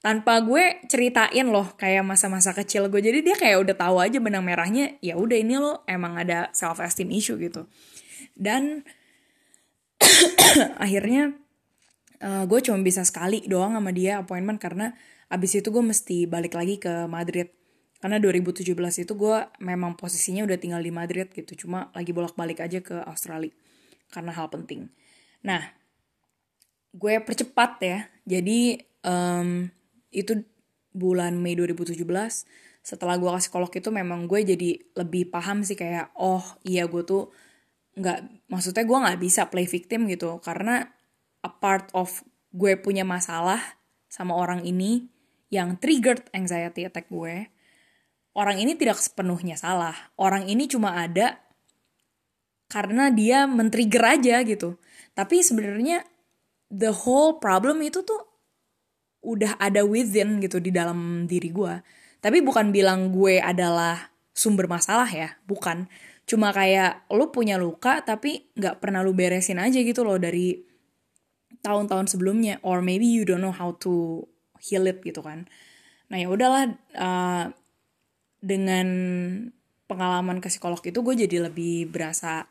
tanpa 0.02 0.42
gue 0.42 0.82
ceritain 0.90 1.46
loh 1.46 1.78
kayak 1.78 2.02
masa-masa 2.02 2.50
kecil 2.50 2.90
gue 2.90 2.98
jadi 2.98 3.22
dia 3.22 3.38
kayak 3.38 3.62
udah 3.62 3.76
tahu 3.78 3.96
aja 4.02 4.18
benang 4.18 4.42
merahnya 4.42 4.98
ya 4.98 5.14
udah 5.14 5.38
ini 5.38 5.54
lo 5.62 5.86
emang 5.86 6.18
ada 6.18 6.50
self 6.50 6.82
esteem 6.82 7.14
issue 7.14 7.38
gitu 7.38 7.70
dan 8.34 8.82
akhirnya 10.82 11.38
uh, 12.18 12.42
gue 12.50 12.60
cuma 12.66 12.82
bisa 12.82 13.06
sekali 13.06 13.46
doang 13.46 13.78
sama 13.78 13.94
dia 13.94 14.18
appointment 14.18 14.58
karena 14.58 14.90
abis 15.30 15.62
itu 15.62 15.70
gue 15.70 15.84
mesti 15.86 16.26
balik 16.26 16.58
lagi 16.58 16.82
ke 16.82 17.06
Madrid 17.06 17.54
karena 18.02 18.18
2017 18.18 18.74
itu 19.06 19.12
gue 19.14 19.36
memang 19.62 19.94
posisinya 19.94 20.42
udah 20.42 20.58
tinggal 20.58 20.82
di 20.82 20.90
Madrid 20.90 21.30
gitu 21.30 21.54
cuma 21.54 21.94
lagi 21.94 22.10
bolak-balik 22.10 22.58
aja 22.58 22.82
ke 22.82 22.98
Australia 23.06 23.54
karena 24.10 24.34
hal 24.34 24.50
penting. 24.50 24.90
Nah 25.46 25.70
gue 26.92 27.14
percepat 27.22 27.78
ya. 27.78 27.98
Jadi 28.26 28.82
um, 29.06 29.70
itu 30.10 30.42
bulan 30.92 31.38
Mei 31.38 31.54
2017 31.54 32.02
setelah 32.82 33.14
gue 33.14 33.30
kasih 33.30 33.46
psikolog 33.48 33.70
itu 33.70 33.88
memang 33.94 34.26
gue 34.26 34.42
jadi 34.42 34.70
lebih 34.98 35.30
paham 35.30 35.62
sih 35.62 35.78
kayak 35.78 36.10
oh 36.18 36.42
iya 36.66 36.90
gue 36.90 37.06
tuh 37.06 37.30
nggak 37.94 38.50
maksudnya 38.50 38.82
gue 38.82 38.98
nggak 38.98 39.20
bisa 39.22 39.46
play 39.46 39.70
victim 39.70 40.10
gitu. 40.10 40.42
Karena 40.42 40.90
a 41.46 41.50
part 41.54 41.86
of 41.94 42.26
gue 42.50 42.74
punya 42.82 43.06
masalah 43.06 43.62
sama 44.10 44.34
orang 44.34 44.66
ini 44.66 45.06
yang 45.54 45.78
triggered 45.78 46.26
anxiety 46.34 46.82
attack 46.84 47.06
gue 47.08 47.48
orang 48.32 48.60
ini 48.60 48.76
tidak 48.76 48.98
sepenuhnya 48.98 49.56
salah 49.58 49.94
orang 50.16 50.48
ini 50.48 50.68
cuma 50.68 50.96
ada 50.96 51.40
karena 52.72 53.12
dia 53.12 53.44
men-trigger 53.44 54.04
aja 54.16 54.40
gitu 54.44 54.80
tapi 55.12 55.44
sebenarnya 55.44 56.04
the 56.72 56.88
whole 56.88 57.36
problem 57.36 57.84
itu 57.84 58.00
tuh 58.00 58.32
udah 59.22 59.60
ada 59.60 59.86
within 59.86 60.42
gitu 60.42 60.58
di 60.58 60.74
dalam 60.74 61.30
diri 61.30 61.52
gue. 61.52 61.74
Tapi 62.18 62.42
bukan 62.42 62.74
bilang 62.74 63.14
gue 63.14 63.38
adalah 63.38 64.10
sumber 64.34 64.66
masalah 64.66 65.06
ya, 65.06 65.38
bukan. 65.46 65.86
Cuma 66.26 66.50
kayak 66.50 67.06
lu 67.12 67.30
punya 67.30 67.58
luka 67.58 68.02
tapi 68.02 68.50
nggak 68.56 68.82
pernah 68.82 69.04
lu 69.04 69.14
beresin 69.14 69.62
aja 69.62 69.78
gitu 69.78 70.02
loh 70.02 70.18
dari 70.18 70.58
tahun-tahun 71.62 72.10
sebelumnya. 72.10 72.58
Or 72.66 72.82
maybe 72.82 73.06
you 73.06 73.22
don't 73.22 73.42
know 73.42 73.54
how 73.54 73.74
to 73.84 74.26
heal 74.58 74.86
it 74.90 75.02
gitu 75.06 75.22
kan. 75.22 75.46
Nah 76.10 76.18
ya 76.18 76.28
udahlah 76.30 76.74
uh, 76.98 77.44
dengan 78.42 78.86
pengalaman 79.86 80.42
ke 80.42 80.50
psikolog 80.50 80.82
itu 80.82 80.98
gue 80.98 81.14
jadi 81.14 81.46
lebih 81.46 81.86
berasa 81.88 82.50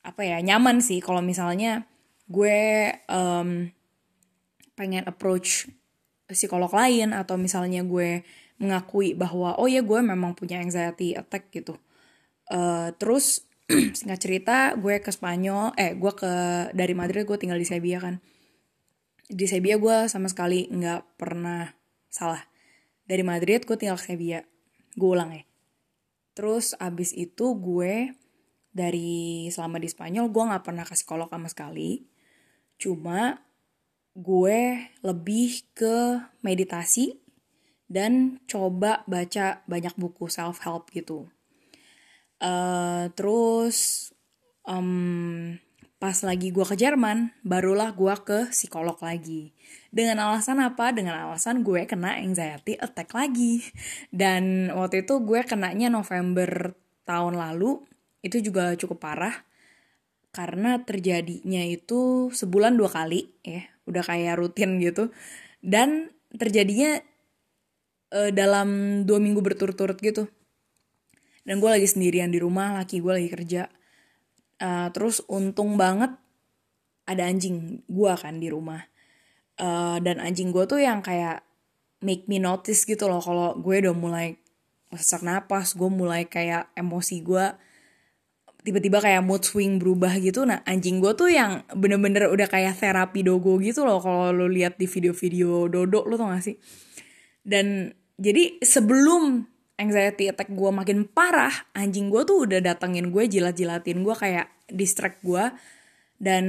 apa 0.00 0.22
ya 0.22 0.40
nyaman 0.40 0.80
sih 0.80 1.04
kalau 1.04 1.20
misalnya 1.20 1.84
gue 2.26 2.90
um, 3.10 3.68
pengen 4.74 5.04
approach 5.04 5.68
psikolog 6.26 6.70
lain 6.72 7.14
atau 7.14 7.38
misalnya 7.38 7.84
gue 7.86 8.24
mengakui 8.56 9.12
bahwa 9.12 9.54
oh 9.60 9.68
ya 9.68 9.84
gue 9.84 10.00
memang 10.00 10.32
punya 10.32 10.58
anxiety 10.58 11.12
attack 11.12 11.52
gitu. 11.52 11.76
Uh, 12.50 12.94
terus 12.96 13.46
singkat 13.98 14.20
cerita 14.22 14.56
gue 14.78 15.02
ke 15.02 15.10
Spanyol 15.10 15.74
eh 15.74 15.98
gue 15.98 16.12
ke 16.14 16.32
dari 16.70 16.94
Madrid 16.94 17.26
gue 17.26 17.38
tinggal 17.38 17.58
di 17.58 17.66
Sevilla 17.66 18.00
kan. 18.02 18.14
Di 19.26 19.46
Sevilla 19.50 19.78
gue 19.78 19.96
sama 20.06 20.30
sekali 20.30 20.70
nggak 20.70 21.18
pernah 21.18 21.66
salah 22.10 22.55
dari 23.06 23.22
Madrid 23.22 23.62
gue 23.62 23.78
tinggal 23.78 23.96
ke 23.96 24.12
Sevilla. 24.12 24.42
Gue 24.98 25.08
ulang 25.14 25.30
ya. 25.32 25.42
Terus 26.36 26.76
abis 26.76 27.16
itu 27.16 27.56
gue 27.56 28.12
dari 28.76 29.48
selama 29.48 29.80
di 29.80 29.88
Spanyol 29.88 30.28
gue 30.28 30.42
nggak 30.52 30.64
pernah 30.66 30.84
ke 30.84 30.92
psikolog 30.92 31.32
sama 31.32 31.48
sekali. 31.48 32.04
Cuma 32.76 33.40
gue 34.12 34.90
lebih 35.00 35.64
ke 35.72 36.20
meditasi 36.44 37.16
dan 37.86 38.42
coba 38.50 39.06
baca 39.06 39.62
banyak 39.64 39.94
buku 39.96 40.26
self 40.28 40.60
help 40.66 40.90
gitu. 40.92 41.30
Uh, 42.36 43.08
terus 43.16 44.10
um, 44.68 45.56
pas 45.96 46.16
lagi 46.24 46.52
gue 46.52 46.64
ke 46.64 46.76
Jerman, 46.76 47.32
barulah 47.40 47.96
gue 47.96 48.14
ke 48.24 48.38
psikolog 48.52 48.96
lagi. 49.00 49.56
Dengan 49.88 50.20
alasan 50.28 50.60
apa? 50.60 50.92
Dengan 50.92 51.16
alasan 51.28 51.64
gue 51.64 51.88
kena 51.88 52.20
anxiety 52.20 52.76
attack 52.76 53.16
lagi. 53.16 53.64
Dan 54.12 54.68
waktu 54.76 55.08
itu 55.08 55.20
gue 55.24 55.40
kenanya 55.48 55.88
November 55.88 56.76
tahun 57.08 57.40
lalu, 57.40 57.80
itu 58.20 58.44
juga 58.44 58.76
cukup 58.76 59.00
parah. 59.00 59.36
Karena 60.36 60.76
terjadinya 60.84 61.64
itu 61.64 62.28
sebulan 62.28 62.76
dua 62.76 62.92
kali 62.92 63.24
ya 63.40 63.64
udah 63.86 64.02
kayak 64.02 64.36
rutin 64.36 64.82
gitu 64.82 65.14
dan 65.62 66.10
terjadinya 66.34 66.98
uh, 68.12 68.30
dalam 68.34 69.02
dua 69.06 69.22
minggu 69.22 69.40
berturut-turut 69.40 69.96
gitu 70.02 70.26
dan 71.46 71.62
gue 71.62 71.70
lagi 71.70 71.86
sendirian 71.86 72.34
di 72.34 72.42
rumah 72.42 72.74
laki 72.74 72.98
gue 72.98 73.12
lagi 73.14 73.30
kerja 73.30 73.70
uh, 74.60 74.88
terus 74.92 75.24
untung 75.26 75.76
banget 75.80 76.12
ada 77.06 77.22
anjing 77.24 77.86
gue 77.86 78.12
kan 78.18 78.38
di 78.42 78.50
rumah. 78.50 78.82
Uh, 79.56 79.96
dan 80.04 80.20
anjing 80.20 80.52
gue 80.52 80.68
tuh 80.68 80.82
yang 80.82 81.00
kayak 81.00 81.40
make 82.04 82.28
me 82.28 82.36
notice 82.36 82.84
gitu 82.84 83.08
loh 83.08 83.24
kalau 83.24 83.56
gue 83.56 83.80
udah 83.80 83.96
mulai 83.96 84.36
sesak 84.92 85.24
napas 85.24 85.74
gue 85.74 85.88
mulai 85.88 86.28
kayak 86.28 86.70
emosi 86.76 87.24
gue 87.24 87.46
tiba-tiba 88.66 88.98
kayak 88.98 89.22
mood 89.22 89.46
swing 89.46 89.78
berubah 89.78 90.18
gitu. 90.18 90.42
Nah 90.42 90.66
anjing 90.66 90.98
gue 90.98 91.14
tuh 91.14 91.30
yang 91.30 91.62
bener-bener 91.70 92.26
udah 92.26 92.50
kayak 92.50 92.74
terapi 92.76 93.22
dogo 93.22 93.62
gitu 93.62 93.86
loh 93.86 94.02
kalau 94.02 94.34
lo 94.34 94.50
lihat 94.50 94.74
di 94.74 94.90
video-video 94.90 95.70
dodo 95.70 96.02
lo 96.02 96.18
tau 96.18 96.34
gak 96.34 96.42
sih? 96.42 96.58
Dan 97.46 97.94
jadi 98.18 98.58
sebelum 98.58 99.46
anxiety 99.76 100.32
attack 100.32 100.48
gue 100.48 100.70
makin 100.72 101.04
parah 101.04 101.52
anjing 101.76 102.08
gue 102.08 102.24
tuh 102.24 102.48
udah 102.48 102.60
datengin 102.64 103.12
gue 103.12 103.24
jilat-jilatin 103.28 104.00
gue 104.00 104.14
kayak 104.16 104.48
distract 104.72 105.20
gue 105.20 105.52
dan 106.16 106.44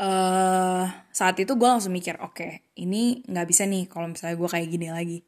uh, 0.00 0.84
saat 1.12 1.36
itu 1.36 1.52
gue 1.58 1.68
langsung 1.68 1.92
mikir 1.92 2.16
oke 2.22 2.38
okay, 2.38 2.52
ini 2.78 3.20
nggak 3.26 3.46
bisa 3.50 3.66
nih 3.66 3.90
kalau 3.90 4.08
misalnya 4.08 4.38
gue 4.38 4.48
kayak 4.48 4.68
gini 4.70 4.88
lagi. 4.88 5.18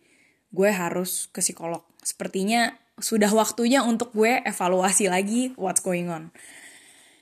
Gue 0.51 0.71
harus 0.71 1.31
ke 1.31 1.43
psikolog. 1.43 1.83
Sepertinya 2.03 2.75
sudah 2.99 3.31
waktunya 3.31 3.83
untuk 3.83 4.15
gue 4.15 4.43
evaluasi 4.47 5.11
lagi 5.11 5.55
what's 5.59 5.83
going 5.83 6.11
on. 6.11 6.31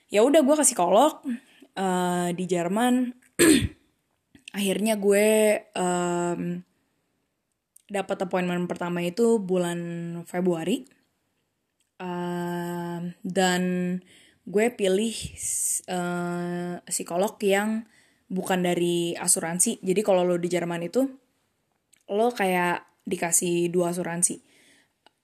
Ya 0.08 0.24
udah 0.24 0.40
gue 0.40 0.54
ke 0.56 0.64
psikolog 0.64 1.20
uh, 1.76 2.28
di 2.32 2.44
Jerman. 2.44 3.12
Akhirnya 4.58 4.96
gue 4.96 5.28
um, 5.76 6.64
dapat 7.88 8.28
appointment 8.28 8.68
pertama 8.68 9.00
itu 9.00 9.40
bulan 9.40 9.80
Februari. 10.28 10.84
Uh, 11.98 13.10
dan 13.26 13.62
gue 14.46 14.66
pilih 14.70 15.16
uh, 15.90 16.78
psikolog 16.86 17.34
yang 17.42 17.88
bukan 18.30 18.62
dari 18.62 19.16
asuransi. 19.18 19.80
Jadi 19.82 20.00
kalau 20.04 20.22
lo 20.22 20.36
di 20.38 20.46
Jerman 20.46 20.84
itu 20.86 21.08
lo 22.12 22.28
kayak 22.30 22.86
dikasih 23.08 23.72
dua 23.72 23.90
asuransi. 23.90 24.40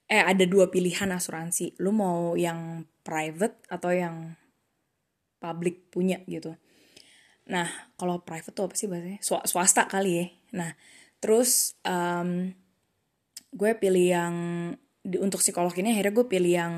Eh 0.09 0.21
ada 0.21 0.44
dua 0.49 0.73
pilihan 0.73 1.12
asuransi. 1.12 1.78
Lo 1.78 1.92
mau 1.92 2.35
yang 2.35 2.88
private 3.04 3.64
atau 3.68 3.92
yang 3.92 4.35
public 5.38 5.92
punya 5.92 6.25
gitu. 6.25 6.56
Nah 7.49 7.68
kalau 8.00 8.25
private 8.25 8.56
tuh 8.56 8.64
apa 8.66 8.75
sih 8.75 8.88
bahasanya? 8.88 9.21
Swasta 9.23 9.85
kali 9.87 10.12
ya. 10.16 10.26
Nah 10.56 10.73
terus 11.25 11.73
um, 11.88 12.52
gue 13.49 13.73
pilih 13.81 14.07
yang 14.12 14.35
di, 15.00 15.16
untuk 15.16 15.40
psikolog 15.40 15.73
ini 15.73 15.97
akhirnya 15.97 16.12
gue 16.12 16.26
pilih 16.28 16.52
yang 16.52 16.75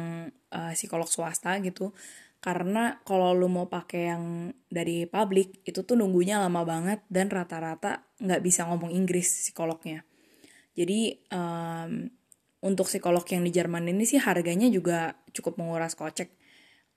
uh, 0.55 0.71
psikolog 0.71 1.11
swasta 1.11 1.59
gitu. 1.67 1.91
Karena 2.39 3.03
kalau 3.03 3.35
lu 3.35 3.51
mau 3.51 3.67
pakai 3.67 4.15
yang 4.15 4.55
dari 4.71 5.03
publik 5.11 5.67
itu 5.67 5.83
tuh 5.83 5.99
nunggunya 5.99 6.39
lama 6.39 6.63
banget 6.63 7.03
dan 7.11 7.27
rata-rata 7.27 8.07
nggak 8.23 8.39
bisa 8.39 8.71
ngomong 8.71 8.95
Inggris 8.95 9.27
psikolognya. 9.27 10.07
Jadi 10.79 11.27
um, 11.35 12.07
untuk 12.63 12.87
psikolog 12.87 13.27
yang 13.27 13.43
di 13.43 13.51
Jerman 13.51 13.91
ini 13.91 14.07
sih 14.07 14.23
harganya 14.23 14.71
juga 14.71 15.19
cukup 15.35 15.59
menguras 15.59 15.99
kocek. 15.99 16.31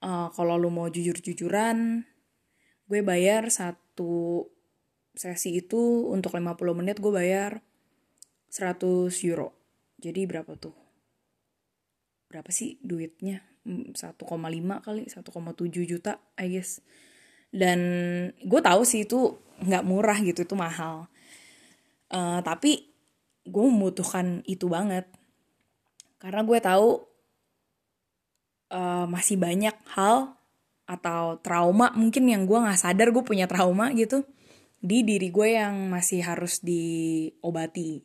Uh, 0.06 0.30
kalau 0.38 0.54
lu 0.54 0.70
mau 0.70 0.86
jujur-jujuran 0.86 2.06
gue 2.86 3.02
bayar 3.02 3.50
satu 3.50 4.46
sesi 5.14 5.60
itu 5.60 6.10
untuk 6.10 6.36
50 6.38 6.58
menit 6.74 6.98
gue 7.02 7.12
bayar 7.12 7.62
100 8.50 9.10
euro. 9.30 9.54
Jadi 10.00 10.26
berapa 10.26 10.56
tuh? 10.58 10.76
Berapa 12.30 12.50
sih 12.50 12.78
duitnya? 12.82 13.46
1,5 13.70 13.94
kali 14.82 15.04
1,7 15.06 15.22
juta 15.86 16.18
I 16.40 16.48
guess. 16.58 16.82
Dan 17.50 17.80
gue 18.42 18.62
tahu 18.62 18.82
sih 18.86 19.06
itu 19.06 19.38
nggak 19.62 19.86
murah 19.86 20.18
gitu 20.22 20.46
itu 20.46 20.56
mahal. 20.56 21.10
Uh, 22.10 22.42
tapi 22.42 22.90
gue 23.46 23.64
membutuhkan 23.66 24.42
itu 24.46 24.66
banget. 24.72 25.06
Karena 26.18 26.42
gue 26.46 26.60
tahu 26.62 27.10
uh, 28.74 29.06
masih 29.10 29.36
banyak 29.38 29.76
hal 29.94 30.34
atau 30.90 31.38
trauma 31.46 31.94
mungkin 31.94 32.26
yang 32.26 32.50
gue 32.50 32.58
nggak 32.58 32.82
sadar 32.82 33.14
gue 33.14 33.22
punya 33.22 33.46
trauma 33.46 33.94
gitu 33.94 34.26
di 34.80 35.04
diri 35.04 35.28
gue 35.32 35.60
yang 35.60 35.92
masih 35.92 36.24
harus 36.24 36.64
diobati. 36.64 38.04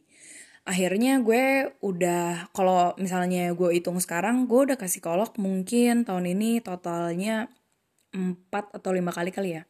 Akhirnya 0.65 1.21
gue 1.21 1.77
udah 1.85 2.49
kalau 2.57 2.97
misalnya 2.97 3.53
gue 3.53 3.77
hitung 3.77 4.01
sekarang 4.01 4.49
gue 4.49 4.73
udah 4.73 4.77
kasih 4.81 5.05
psikolog 5.05 5.31
mungkin 5.37 6.09
tahun 6.09 6.25
ini 6.35 6.65
totalnya 6.65 7.53
empat 8.17 8.73
atau 8.73 8.91
lima 8.97 9.13
kali 9.13 9.29
kali 9.29 9.61
ya. 9.61 9.63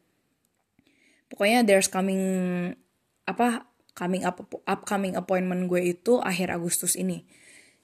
Pokoknya 1.27 1.67
there's 1.67 1.91
coming 1.91 2.23
apa 3.27 3.67
coming 3.91 4.23
up 4.23 4.39
upcoming 4.63 5.19
appointment 5.19 5.67
gue 5.67 5.99
itu 5.99 6.23
akhir 6.23 6.55
Agustus 6.55 6.95
ini. 6.95 7.27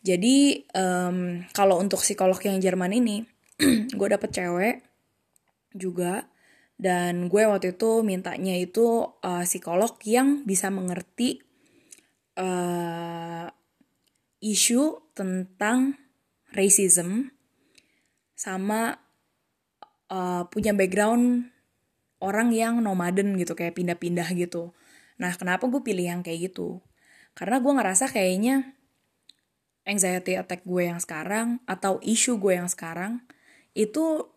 Jadi 0.01 0.65
um, 0.73 1.45
kalau 1.53 1.77
untuk 1.77 2.01
psikolog 2.01 2.39
yang 2.41 2.63
Jerman 2.63 2.95
ini 2.95 3.27
gue 3.99 4.07
dapet 4.07 4.31
cewek 4.33 4.75
juga 5.75 6.30
dan 6.81 7.29
gue 7.29 7.45
waktu 7.45 7.77
itu 7.77 8.01
mintanya 8.01 8.57
itu 8.57 9.05
uh, 9.21 9.45
psikolog 9.45 10.01
yang 10.01 10.41
bisa 10.49 10.73
mengerti 10.73 11.37
uh, 12.41 13.45
isu 14.41 15.13
tentang 15.13 15.93
racism 16.49 17.29
sama 18.33 18.97
uh, 20.09 20.49
punya 20.49 20.73
background 20.73 21.53
orang 22.17 22.49
yang 22.49 22.81
nomaden 22.81 23.37
gitu 23.37 23.53
kayak 23.53 23.77
pindah-pindah 23.77 24.25
gitu. 24.33 24.73
Nah 25.21 25.37
kenapa 25.37 25.69
gue 25.69 25.85
pilih 25.85 26.09
yang 26.17 26.21
kayak 26.25 26.49
gitu? 26.49 26.81
Karena 27.37 27.61
gue 27.61 27.69
ngerasa 27.77 28.09
kayaknya 28.09 28.73
anxiety 29.85 30.33
attack 30.33 30.65
gue 30.65 30.89
yang 30.89 30.97
sekarang 30.97 31.61
atau 31.69 32.01
isu 32.01 32.41
gue 32.41 32.57
yang 32.57 32.69
sekarang 32.69 33.21
itu 33.77 34.30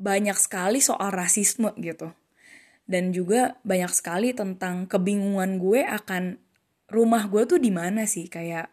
banyak 0.00 0.34
sekali 0.38 0.82
soal 0.82 1.14
rasisme 1.14 1.70
gitu. 1.78 2.10
Dan 2.84 3.16
juga 3.16 3.56
banyak 3.64 3.92
sekali 3.94 4.36
tentang 4.36 4.84
kebingungan 4.84 5.56
gue 5.56 5.80
akan 5.86 6.36
rumah 6.92 7.24
gue 7.30 7.42
tuh 7.48 7.56
di 7.56 7.72
mana 7.72 8.04
sih? 8.04 8.28
Kayak 8.28 8.68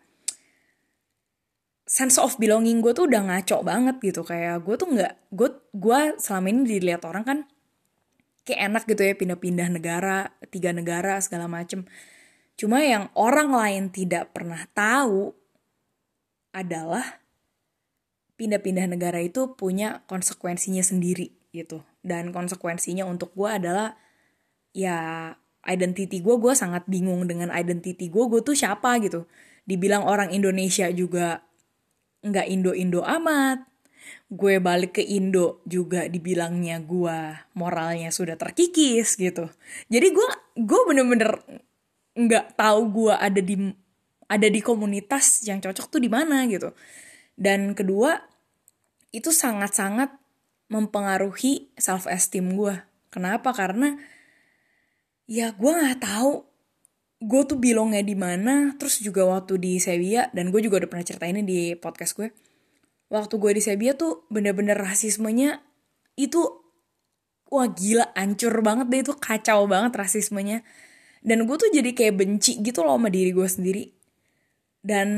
sense 1.87 2.19
of 2.19 2.35
belonging 2.35 2.83
gue 2.83 2.91
tuh 2.91 3.07
udah 3.07 3.23
ngaco 3.31 3.63
banget 3.63 3.95
gitu. 4.03 4.21
Kayak 4.27 4.65
gue 4.67 4.75
tuh 4.75 4.87
nggak 4.91 5.13
gue 5.31 5.49
gue 5.71 5.99
selama 6.19 6.47
ini 6.51 6.61
dilihat 6.67 7.07
orang 7.07 7.23
kan 7.23 7.39
kayak 8.43 8.61
enak 8.67 8.83
gitu 8.89 9.01
ya 9.05 9.13
pindah-pindah 9.15 9.67
negara 9.69 10.17
tiga 10.51 10.75
negara 10.75 11.21
segala 11.23 11.47
macem. 11.47 11.87
Cuma 12.59 12.83
yang 12.83 13.07
orang 13.15 13.55
lain 13.55 13.83
tidak 13.93 14.35
pernah 14.35 14.59
tahu 14.75 15.31
adalah 16.51 17.20
pindah-pindah 18.41 18.89
negara 18.89 19.21
itu 19.21 19.53
punya 19.53 20.01
konsekuensinya 20.09 20.81
sendiri 20.81 21.29
gitu. 21.53 21.85
Dan 22.01 22.33
konsekuensinya 22.33 23.05
untuk 23.05 23.37
gue 23.37 23.45
adalah 23.45 23.93
ya 24.73 25.29
identity 25.61 26.25
gue 26.25 26.35
gue 26.41 26.53
sangat 26.57 26.89
bingung 26.89 27.29
dengan 27.29 27.53
identity 27.53 28.09
gue 28.09 28.25
gue 28.25 28.41
tuh 28.41 28.57
siapa 28.57 28.97
gitu. 28.97 29.29
Dibilang 29.69 30.01
orang 30.09 30.33
Indonesia 30.33 30.89
juga 30.89 31.45
nggak 32.25 32.47
Indo 32.49 32.73
Indo 32.73 33.05
amat 33.05 33.71
gue 34.31 34.57
balik 34.63 34.97
ke 35.01 35.03
Indo 35.03 35.61
juga 35.67 36.07
dibilangnya 36.07 36.79
gue 36.81 37.17
moralnya 37.53 38.09
sudah 38.09 38.39
terkikis 38.39 39.19
gitu. 39.19 39.51
Jadi 39.91 40.07
gue 40.09 40.27
gue 40.57 40.81
bener-bener 40.87 41.37
nggak 42.15 42.57
tahu 42.57 42.79
gue 42.91 43.13
ada 43.13 43.41
di 43.41 43.55
ada 44.31 44.47
di 44.47 44.59
komunitas 44.63 45.43
yang 45.43 45.59
cocok 45.59 45.85
tuh 45.91 46.01
di 46.01 46.07
mana 46.07 46.47
gitu. 46.47 46.71
Dan 47.35 47.75
kedua 47.75 48.30
itu 49.11 49.29
sangat-sangat 49.31 50.11
mempengaruhi 50.71 51.71
self 51.75 52.07
esteem 52.07 52.55
gue 52.55 52.79
kenapa? 53.11 53.51
Karena 53.51 53.95
ya 55.27 55.51
gue 55.55 55.71
nggak 55.71 55.99
tahu 56.03 56.47
gue 57.21 57.41
tuh 57.45 57.59
bilongnya 57.59 58.01
di 58.01 58.17
mana 58.17 58.73
terus 58.81 58.97
juga 59.03 59.27
waktu 59.27 59.61
di 59.61 59.77
Sevilla 59.77 60.31
dan 60.33 60.49
gue 60.49 60.59
juga 60.63 60.81
udah 60.81 60.89
pernah 60.89 61.05
cerita 61.05 61.29
ini 61.29 61.45
di 61.45 61.77
podcast 61.77 62.17
gue 62.17 62.33
waktu 63.13 63.35
gue 63.37 63.51
di 63.53 63.61
Sevilla 63.61 63.93
tuh 63.93 64.25
bener-bener 64.33 64.73
rasismenya 64.73 65.61
itu 66.17 66.61
wah 67.51 67.67
gila 67.67 68.15
ancur 68.15 68.55
banget 68.63 68.87
deh 68.87 69.01
itu 69.03 69.13
kacau 69.19 69.67
banget 69.67 69.91
rasismenya. 69.91 70.63
Dan 71.21 71.45
gue 71.45 71.55
tuh 71.59 71.69
jadi 71.69 71.91
kayak 71.93 72.17
benci 72.17 72.63
gitu 72.63 72.81
loh 72.81 72.97
sama 72.97 73.11
diri 73.11 73.35
gue 73.35 73.45
sendiri. 73.45 73.83
Dan 74.81 75.09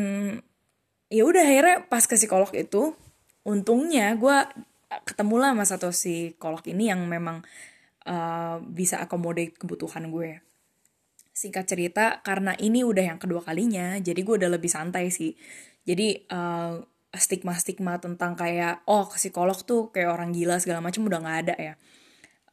ya 1.08 1.24
udah 1.24 1.46
akhirnya 1.46 1.78
pas 1.88 2.04
ke 2.04 2.18
psikolog 2.18 2.50
itu 2.52 2.98
untungnya 3.44 4.16
gue 4.16 4.38
ketemu 5.04 5.36
lah 5.42 5.50
sama 5.56 5.66
satu 5.66 5.88
psikolog 5.90 6.64
ini 6.70 6.92
yang 6.92 7.04
memang 7.06 7.42
uh, 8.08 8.62
bisa 8.64 9.02
accommodate 9.02 9.58
kebutuhan 9.58 10.10
gue. 10.12 10.40
Singkat 11.34 11.66
cerita, 11.66 12.06
karena 12.22 12.54
ini 12.62 12.86
udah 12.86 13.16
yang 13.16 13.20
kedua 13.20 13.42
kalinya, 13.42 13.98
jadi 13.98 14.22
gue 14.22 14.36
udah 14.38 14.52
lebih 14.54 14.70
santai 14.70 15.10
sih. 15.10 15.34
Jadi 15.82 16.30
uh, 16.30 16.78
stigma-stigma 17.14 17.98
tentang 18.02 18.38
kayak 18.38 18.86
oh 18.90 19.06
psikolog 19.10 19.58
tuh 19.66 19.90
kayak 19.94 20.14
orang 20.14 20.34
gila 20.34 20.58
segala 20.62 20.82
macam 20.82 21.06
udah 21.10 21.20
nggak 21.22 21.40
ada 21.46 21.56
ya. 21.58 21.74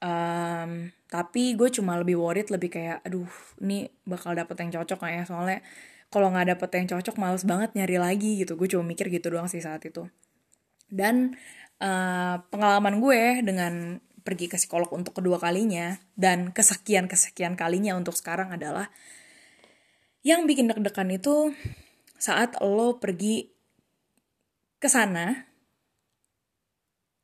Um, 0.00 0.88
tapi 1.12 1.53
gue 1.61 1.68
cuma 1.68 2.00
lebih 2.00 2.16
worried 2.16 2.48
lebih 2.48 2.72
kayak 2.72 3.05
aduh 3.05 3.29
ini 3.61 3.92
bakal 4.09 4.33
dapet 4.33 4.57
yang 4.64 4.81
cocok 4.81 5.05
gak 5.05 5.12
ya 5.12 5.22
soalnya 5.29 5.61
kalau 6.09 6.33
nggak 6.33 6.57
dapet 6.57 6.70
yang 6.81 6.87
cocok 6.96 7.20
males 7.20 7.44
banget 7.44 7.76
nyari 7.76 8.00
lagi 8.00 8.40
gitu 8.40 8.57
gue 8.57 8.64
cuma 8.64 8.81
mikir 8.88 9.12
gitu 9.12 9.29
doang 9.29 9.44
sih 9.44 9.61
saat 9.61 9.85
itu 9.85 10.09
dan 10.90 11.38
uh, 11.81 12.42
pengalaman 12.53 13.00
gue 13.00 13.46
dengan 13.46 13.98
pergi 14.20 14.53
ke 14.53 14.61
psikolog 14.61 14.92
untuk 14.92 15.16
kedua 15.16 15.40
kalinya 15.40 15.96
dan 16.14 16.53
kesekian-kesekian 16.53 17.57
kalinya 17.57 17.96
untuk 17.96 18.14
sekarang 18.14 18.53
adalah 18.53 18.92
yang 20.20 20.44
bikin 20.44 20.68
deg-degan 20.68 21.09
itu 21.09 21.57
saat 22.20 22.61
lo 22.61 23.00
pergi 23.00 23.48
ke 24.76 24.88
sana 24.88 25.48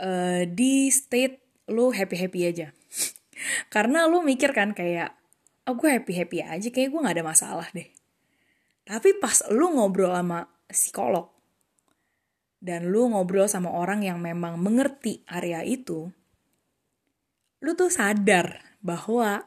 uh, 0.00 0.42
di 0.48 0.88
state 0.88 1.68
lu 1.68 1.92
happy 1.92 2.16
happy 2.16 2.40
aja. 2.48 2.72
Karena 3.74 4.08
lu 4.08 4.24
mikir 4.24 4.56
kan 4.56 4.72
kayak 4.72 5.12
oh 5.68 5.76
happy 5.76 6.16
happy 6.16 6.40
aja 6.40 6.68
kayak 6.72 6.88
gue 6.88 7.00
nggak 7.04 7.16
ada 7.20 7.26
masalah 7.26 7.68
deh. 7.76 7.88
Tapi 8.88 9.20
pas 9.20 9.44
lu 9.52 9.76
ngobrol 9.76 10.16
sama 10.16 10.48
psikolog 10.72 11.35
dan 12.66 12.90
lu 12.90 13.06
ngobrol 13.14 13.46
sama 13.46 13.70
orang 13.70 14.02
yang 14.02 14.18
memang 14.18 14.58
mengerti 14.58 15.22
area 15.30 15.62
itu 15.62 16.10
lu 17.62 17.70
tuh 17.78 17.94
sadar 17.94 18.58
bahwa 18.82 19.46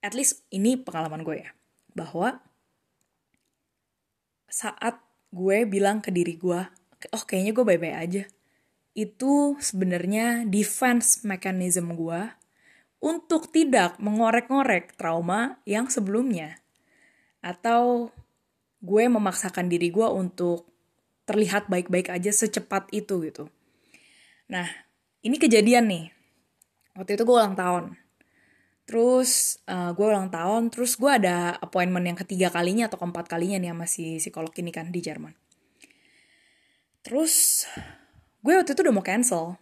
at 0.00 0.16
least 0.16 0.48
ini 0.48 0.80
pengalaman 0.80 1.20
gue 1.20 1.44
ya 1.44 1.52
bahwa 1.92 2.40
saat 4.52 5.00
gue 5.32 5.64
bilang 5.64 6.04
ke 6.04 6.12
diri 6.12 6.36
gue, 6.36 6.60
oh 7.16 7.22
kayaknya 7.24 7.56
gue 7.56 7.64
baik-baik 7.64 7.96
aja. 7.96 8.24
Itu 8.92 9.56
sebenarnya 9.56 10.44
defense 10.44 11.24
mechanism 11.24 11.96
gue 11.96 12.20
untuk 13.00 13.48
tidak 13.48 13.96
mengorek-ngorek 13.96 14.92
trauma 15.00 15.56
yang 15.64 15.88
sebelumnya. 15.88 16.60
Atau 17.40 18.12
gue 18.84 19.04
memaksakan 19.08 19.72
diri 19.72 19.88
gue 19.88 20.04
untuk 20.04 20.68
terlihat 21.24 21.70
baik-baik 21.70 22.10
aja 22.10 22.30
secepat 22.34 22.90
itu 22.90 23.22
gitu. 23.22 23.46
Nah, 24.50 24.66
ini 25.22 25.38
kejadian 25.38 25.86
nih. 25.88 26.04
Waktu 26.98 27.16
itu 27.16 27.22
gue 27.24 27.36
ulang 27.36 27.56
tahun. 27.56 27.96
Terus 28.84 29.62
uh, 29.70 29.94
gue 29.94 30.06
ulang 30.06 30.28
tahun, 30.28 30.68
terus 30.74 30.98
gue 30.98 31.08
ada 31.08 31.54
appointment 31.62 32.04
yang 32.04 32.18
ketiga 32.18 32.50
kalinya 32.50 32.90
atau 32.90 32.98
keempat 32.98 33.30
kalinya 33.30 33.56
nih 33.56 33.70
sama 33.72 33.86
si 33.86 34.18
psikolog 34.18 34.52
ini 34.58 34.74
kan 34.74 34.90
di 34.90 35.00
Jerman. 35.00 35.32
Terus 37.06 37.64
gue 38.42 38.52
waktu 38.52 38.74
itu 38.74 38.82
udah 38.82 38.94
mau 38.94 39.06
cancel. 39.06 39.56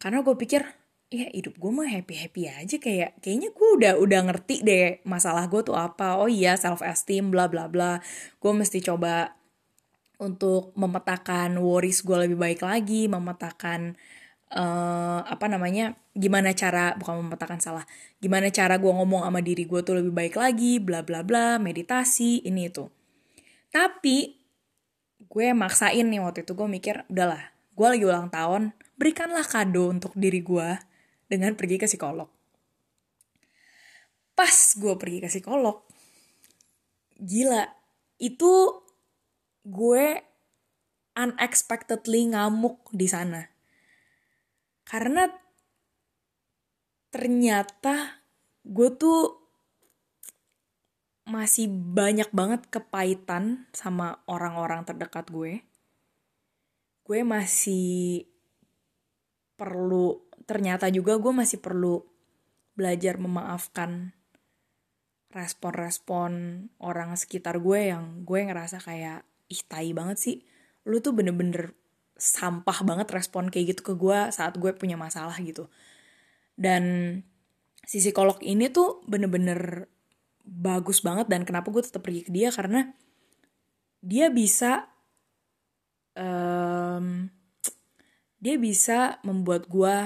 Karena 0.00 0.20
gue 0.20 0.36
pikir, 0.36 0.62
ya 1.10 1.26
hidup 1.32 1.58
gue 1.58 1.70
mah 1.72 1.88
happy-happy 1.90 2.46
aja 2.46 2.76
kayak 2.78 3.18
kayaknya 3.18 3.50
gue 3.50 3.68
udah 3.80 3.92
udah 3.98 4.20
ngerti 4.30 4.62
deh 4.62 5.02
masalah 5.08 5.48
gue 5.48 5.64
tuh 5.64 5.74
apa. 5.74 6.20
Oh 6.20 6.28
iya 6.28 6.54
self 6.54 6.84
esteem 6.84 7.32
bla 7.32 7.48
bla 7.48 7.66
bla. 7.66 7.98
Gue 8.38 8.52
mesti 8.52 8.84
coba 8.84 9.39
untuk 10.20 10.76
memetakan 10.76 11.56
worries 11.58 12.04
gue 12.04 12.28
lebih 12.28 12.36
baik 12.36 12.60
lagi, 12.60 13.08
memetakan 13.08 13.96
uh, 14.54 15.20
apa 15.24 15.46
namanya 15.46 15.96
gimana 16.12 16.52
cara 16.52 16.98
bukan 16.98 17.22
memetakan 17.26 17.62
salah 17.62 17.86
gimana 18.18 18.50
cara 18.50 18.76
gue 18.76 18.90
ngomong 18.90 19.22
sama 19.22 19.40
diri 19.40 19.62
gue 19.64 19.80
tuh 19.80 20.02
lebih 20.02 20.10
baik 20.10 20.34
lagi 20.36 20.82
bla 20.82 21.06
bla 21.06 21.22
bla 21.22 21.56
meditasi 21.56 22.44
ini 22.44 22.68
itu. 22.68 22.90
Tapi 23.70 24.36
gue 25.30 25.46
maksain 25.54 26.06
nih 26.06 26.20
waktu 26.20 26.42
itu 26.42 26.52
gue 26.56 26.68
mikir 26.68 27.06
udahlah 27.08 27.40
gue 27.74 27.86
lagi 27.86 28.04
ulang 28.04 28.28
tahun 28.28 28.74
berikanlah 28.98 29.46
kado 29.46 29.88
untuk 29.88 30.12
diri 30.18 30.42
gue 30.42 30.68
dengan 31.30 31.54
pergi 31.54 31.78
ke 31.78 31.86
psikolog. 31.86 32.28
Pas 34.34 34.56
gue 34.76 34.94
pergi 34.98 35.18
ke 35.24 35.28
psikolog 35.30 35.86
gila 37.20 37.68
itu 38.16 38.52
gue 39.66 40.20
unexpectedly 41.16 42.32
ngamuk 42.32 42.88
di 42.94 43.06
sana 43.10 43.44
karena 44.86 45.28
ternyata 47.10 48.22
gue 48.64 48.88
tuh 48.94 49.40
masih 51.30 51.70
banyak 51.70 52.26
banget 52.34 52.66
kepahitan 52.66 53.70
sama 53.70 54.18
orang-orang 54.26 54.82
terdekat 54.82 55.30
gue. 55.30 55.62
Gue 57.06 57.22
masih 57.22 58.26
perlu, 59.54 60.26
ternyata 60.42 60.90
juga 60.90 61.14
gue 61.22 61.30
masih 61.30 61.62
perlu 61.62 62.02
belajar 62.74 63.14
memaafkan 63.22 64.10
respon-respon 65.30 66.66
orang 66.82 67.14
sekitar 67.14 67.62
gue 67.62 67.94
yang 67.94 68.26
gue 68.26 68.40
ngerasa 68.50 68.82
kayak 68.82 69.22
ih 69.50 69.62
tai 69.66 69.90
banget 69.90 70.16
sih. 70.22 70.36
Lu 70.86 71.02
tuh 71.02 71.12
bener-bener 71.12 71.74
sampah 72.14 72.86
banget 72.86 73.10
respon 73.10 73.50
kayak 73.50 73.76
gitu 73.76 73.92
ke 73.92 73.94
gue 73.98 74.30
saat 74.30 74.54
gue 74.56 74.70
punya 74.76 74.94
masalah 74.94 75.34
gitu. 75.42 75.66
Dan 76.54 77.16
si 77.82 77.98
psikolog 77.98 78.38
ini 78.46 78.70
tuh 78.70 79.02
bener-bener 79.10 79.90
bagus 80.46 81.02
banget 81.02 81.26
dan 81.26 81.42
kenapa 81.42 81.72
gue 81.74 81.82
tetap 81.82 82.06
pergi 82.06 82.28
ke 82.28 82.30
dia 82.30 82.52
karena 82.52 82.92
dia 84.00 84.28
bisa 84.32 84.88
um, 86.16 87.28
dia 88.40 88.56
bisa 88.56 89.20
membuat 89.24 89.68
gue 89.68 89.96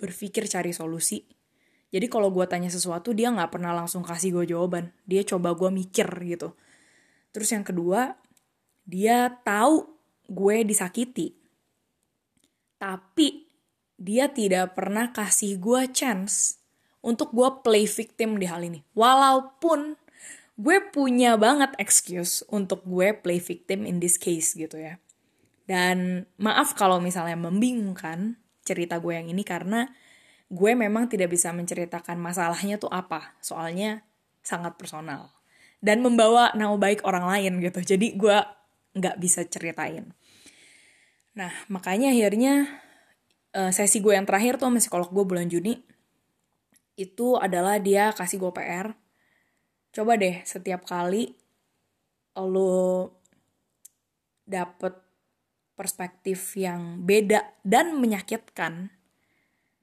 berpikir 0.00 0.48
cari 0.48 0.72
solusi. 0.72 1.28
Jadi 1.90 2.06
kalau 2.06 2.30
gue 2.32 2.46
tanya 2.48 2.72
sesuatu 2.72 3.12
dia 3.12 3.28
nggak 3.34 3.52
pernah 3.52 3.76
langsung 3.76 4.00
kasih 4.00 4.32
gue 4.40 4.56
jawaban. 4.56 4.96
Dia 5.04 5.26
coba 5.28 5.52
gue 5.52 5.68
mikir 5.68 6.08
gitu 6.24 6.56
terus 7.30 7.50
yang 7.54 7.62
kedua 7.62 8.18
dia 8.86 9.30
tahu 9.46 9.86
gue 10.30 10.66
disakiti. 10.66 11.34
Tapi 12.80 13.50
dia 14.00 14.32
tidak 14.32 14.72
pernah 14.78 15.12
kasih 15.12 15.60
gue 15.60 15.90
chance 15.92 16.62
untuk 17.04 17.34
gue 17.34 17.48
play 17.60 17.84
victim 17.84 18.40
di 18.40 18.46
hal 18.48 18.64
ini. 18.64 18.80
Walaupun 18.96 19.98
gue 20.56 20.78
punya 20.92 21.36
banget 21.36 21.76
excuse 21.76 22.44
untuk 22.48 22.82
gue 22.84 23.12
play 23.16 23.38
victim 23.42 23.84
in 23.84 24.00
this 24.00 24.16
case 24.16 24.56
gitu 24.56 24.80
ya. 24.80 24.96
Dan 25.68 26.26
maaf 26.40 26.74
kalau 26.74 26.98
misalnya 26.98 27.36
membingungkan 27.36 28.40
cerita 28.66 28.98
gue 28.98 29.14
yang 29.14 29.28
ini 29.30 29.46
karena 29.46 29.86
gue 30.50 30.72
memang 30.74 31.06
tidak 31.06 31.30
bisa 31.30 31.54
menceritakan 31.54 32.18
masalahnya 32.18 32.80
tuh 32.80 32.90
apa. 32.90 33.38
Soalnya 33.38 34.02
sangat 34.42 34.74
personal. 34.80 35.39
Dan 35.80 36.04
membawa 36.04 36.52
nama 36.52 36.76
baik 36.76 37.02
orang 37.08 37.24
lain 37.24 37.52
gitu. 37.64 37.80
Jadi 37.96 38.16
gue 38.16 38.36
nggak 38.94 39.16
bisa 39.16 39.44
ceritain. 39.48 40.12
Nah, 41.34 41.52
makanya 41.72 42.12
akhirnya 42.12 42.68
uh, 43.56 43.72
sesi 43.72 44.04
gue 44.04 44.12
yang 44.12 44.28
terakhir 44.28 44.60
tuh 44.60 44.68
sama 44.68 44.78
psikolog 44.78 45.08
gue 45.08 45.24
bulan 45.24 45.48
Juni 45.48 45.80
itu 47.00 47.40
adalah 47.40 47.80
dia 47.80 48.12
kasih 48.12 48.36
gue 48.36 48.52
PR. 48.52 48.92
Coba 49.90 50.20
deh 50.20 50.44
setiap 50.44 50.84
kali 50.84 51.32
lo 52.40 53.12
dapet 54.48 54.96
perspektif 55.76 56.56
yang 56.60 57.04
beda 57.04 57.56
dan 57.64 57.96
menyakitkan 57.96 58.92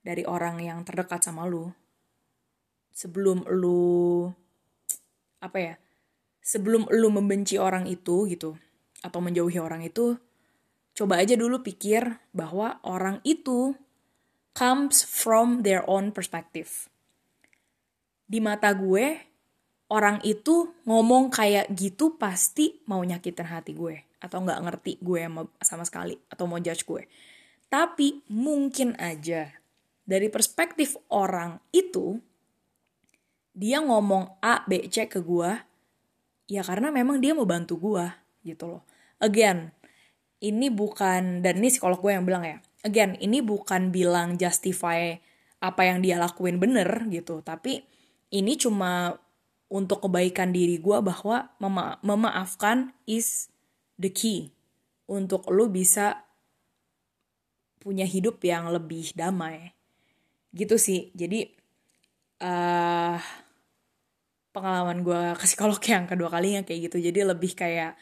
dari 0.06 0.24
orang 0.24 0.62
yang 0.62 0.80
terdekat 0.88 1.26
sama 1.26 1.44
lu 1.50 1.74
sebelum 2.94 3.46
lu 3.50 4.30
apa 5.44 5.58
ya 5.58 5.74
sebelum 6.48 6.88
lu 6.96 7.12
membenci 7.12 7.60
orang 7.60 7.84
itu 7.92 8.24
gitu 8.32 8.56
atau 9.04 9.20
menjauhi 9.20 9.60
orang 9.60 9.84
itu 9.84 10.16
coba 10.96 11.20
aja 11.20 11.36
dulu 11.36 11.60
pikir 11.60 12.24
bahwa 12.32 12.80
orang 12.88 13.20
itu 13.28 13.76
comes 14.56 15.04
from 15.04 15.62
their 15.68 15.84
own 15.86 16.16
perspective. 16.16 16.88
Di 18.26 18.40
mata 18.40 18.74
gue, 18.74 19.20
orang 19.92 20.24
itu 20.26 20.74
ngomong 20.88 21.30
kayak 21.30 21.70
gitu 21.78 22.18
pasti 22.18 22.82
mau 22.90 23.04
nyakitin 23.06 23.46
hati 23.46 23.78
gue. 23.78 24.02
Atau 24.18 24.42
nggak 24.42 24.60
ngerti 24.66 24.92
gue 24.98 25.22
sama, 25.30 25.46
sama 25.62 25.84
sekali. 25.86 26.18
Atau 26.34 26.50
mau 26.50 26.58
judge 26.58 26.90
gue. 26.90 27.06
Tapi 27.70 28.26
mungkin 28.34 28.98
aja 28.98 29.54
dari 30.08 30.34
perspektif 30.34 30.98
orang 31.14 31.62
itu, 31.70 32.18
dia 33.54 33.78
ngomong 33.78 34.42
A, 34.42 34.66
B, 34.66 34.90
C 34.90 35.06
ke 35.06 35.22
gue, 35.22 35.52
ya 36.48 36.64
karena 36.64 36.90
memang 36.90 37.20
dia 37.20 37.36
mau 37.36 37.46
bantu 37.46 37.78
gue 37.78 38.06
gitu 38.48 38.66
loh. 38.72 38.84
Again, 39.20 39.76
ini 40.40 40.72
bukan 40.72 41.44
dan 41.44 41.60
ini 41.60 41.68
psikolog 41.70 42.00
gue 42.00 42.16
yang 42.16 42.26
bilang 42.26 42.44
ya. 42.48 42.58
Again 42.88 43.20
ini 43.20 43.44
bukan 43.44 43.92
bilang 43.92 44.40
justify 44.40 45.20
apa 45.60 45.82
yang 45.84 46.00
dia 46.00 46.16
lakuin 46.18 46.58
bener 46.58 46.88
gitu. 47.12 47.44
Tapi 47.44 47.84
ini 48.32 48.56
cuma 48.56 49.20
untuk 49.68 50.08
kebaikan 50.08 50.56
diri 50.56 50.80
gue 50.80 50.98
bahwa 51.04 51.52
mema 51.60 52.00
memaafkan 52.00 52.96
is 53.04 53.52
the 54.00 54.08
key 54.08 54.56
untuk 55.12 55.44
lo 55.52 55.68
bisa 55.68 56.24
punya 57.84 58.08
hidup 58.08 58.40
yang 58.44 58.72
lebih 58.72 59.12
damai. 59.18 59.76
Gitu 60.56 60.80
sih. 60.80 61.12
Jadi 61.12 61.44
uh, 62.40 63.20
pengalaman 64.58 65.06
gue 65.06 65.22
ke 65.38 65.46
psikolog 65.46 65.78
yang 65.86 66.10
kedua 66.10 66.34
kalinya 66.34 66.66
kayak 66.66 66.90
gitu. 66.90 66.98
Jadi 66.98 67.20
lebih 67.22 67.54
kayak 67.54 67.94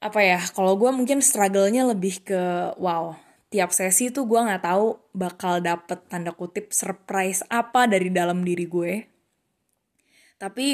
apa 0.00 0.20
ya 0.24 0.40
kalau 0.56 0.80
gue 0.80 0.88
mungkin 0.96 1.20
struggle-nya 1.20 1.84
lebih 1.92 2.24
ke 2.24 2.72
wow 2.80 3.12
tiap 3.52 3.68
sesi 3.74 4.08
tuh 4.08 4.24
gue 4.24 4.40
nggak 4.40 4.64
tahu 4.64 4.96
bakal 5.12 5.60
dapet 5.60 6.00
tanda 6.08 6.32
kutip 6.32 6.72
surprise 6.72 7.44
apa 7.52 7.84
dari 7.84 8.08
dalam 8.08 8.40
diri 8.40 8.64
gue. 8.64 8.92
Tapi 10.40 10.66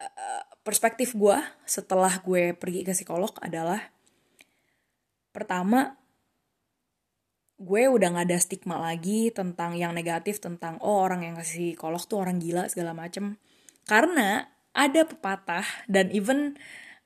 eh, 0.00 0.42
perspektif 0.64 1.12
gue 1.12 1.36
setelah 1.68 2.22
gue 2.24 2.56
pergi 2.56 2.86
ke 2.86 2.96
psikolog 2.96 3.34
adalah 3.42 3.82
pertama 5.34 6.01
gue 7.62 7.86
udah 7.86 8.18
gak 8.18 8.26
ada 8.26 8.38
stigma 8.42 8.76
lagi 8.82 9.30
tentang 9.30 9.78
yang 9.78 9.94
negatif 9.94 10.42
tentang 10.42 10.82
oh 10.82 11.06
orang 11.06 11.22
yang 11.22 11.34
kasih 11.38 11.78
psikolog 11.78 12.02
tuh 12.02 12.18
orang 12.18 12.42
gila 12.42 12.66
segala 12.66 12.90
macem. 12.92 13.38
Karena 13.86 14.50
ada 14.74 15.06
pepatah 15.06 15.64
dan 15.86 16.10
even 16.10 16.58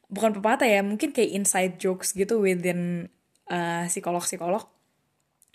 bukan 0.08 0.32
pepatah 0.40 0.64
ya 0.64 0.80
mungkin 0.80 1.12
kayak 1.12 1.36
inside 1.36 1.74
jokes 1.76 2.16
gitu 2.16 2.40
within 2.40 3.12
uh, 3.52 3.84
psikolog-psikolog. 3.84 4.64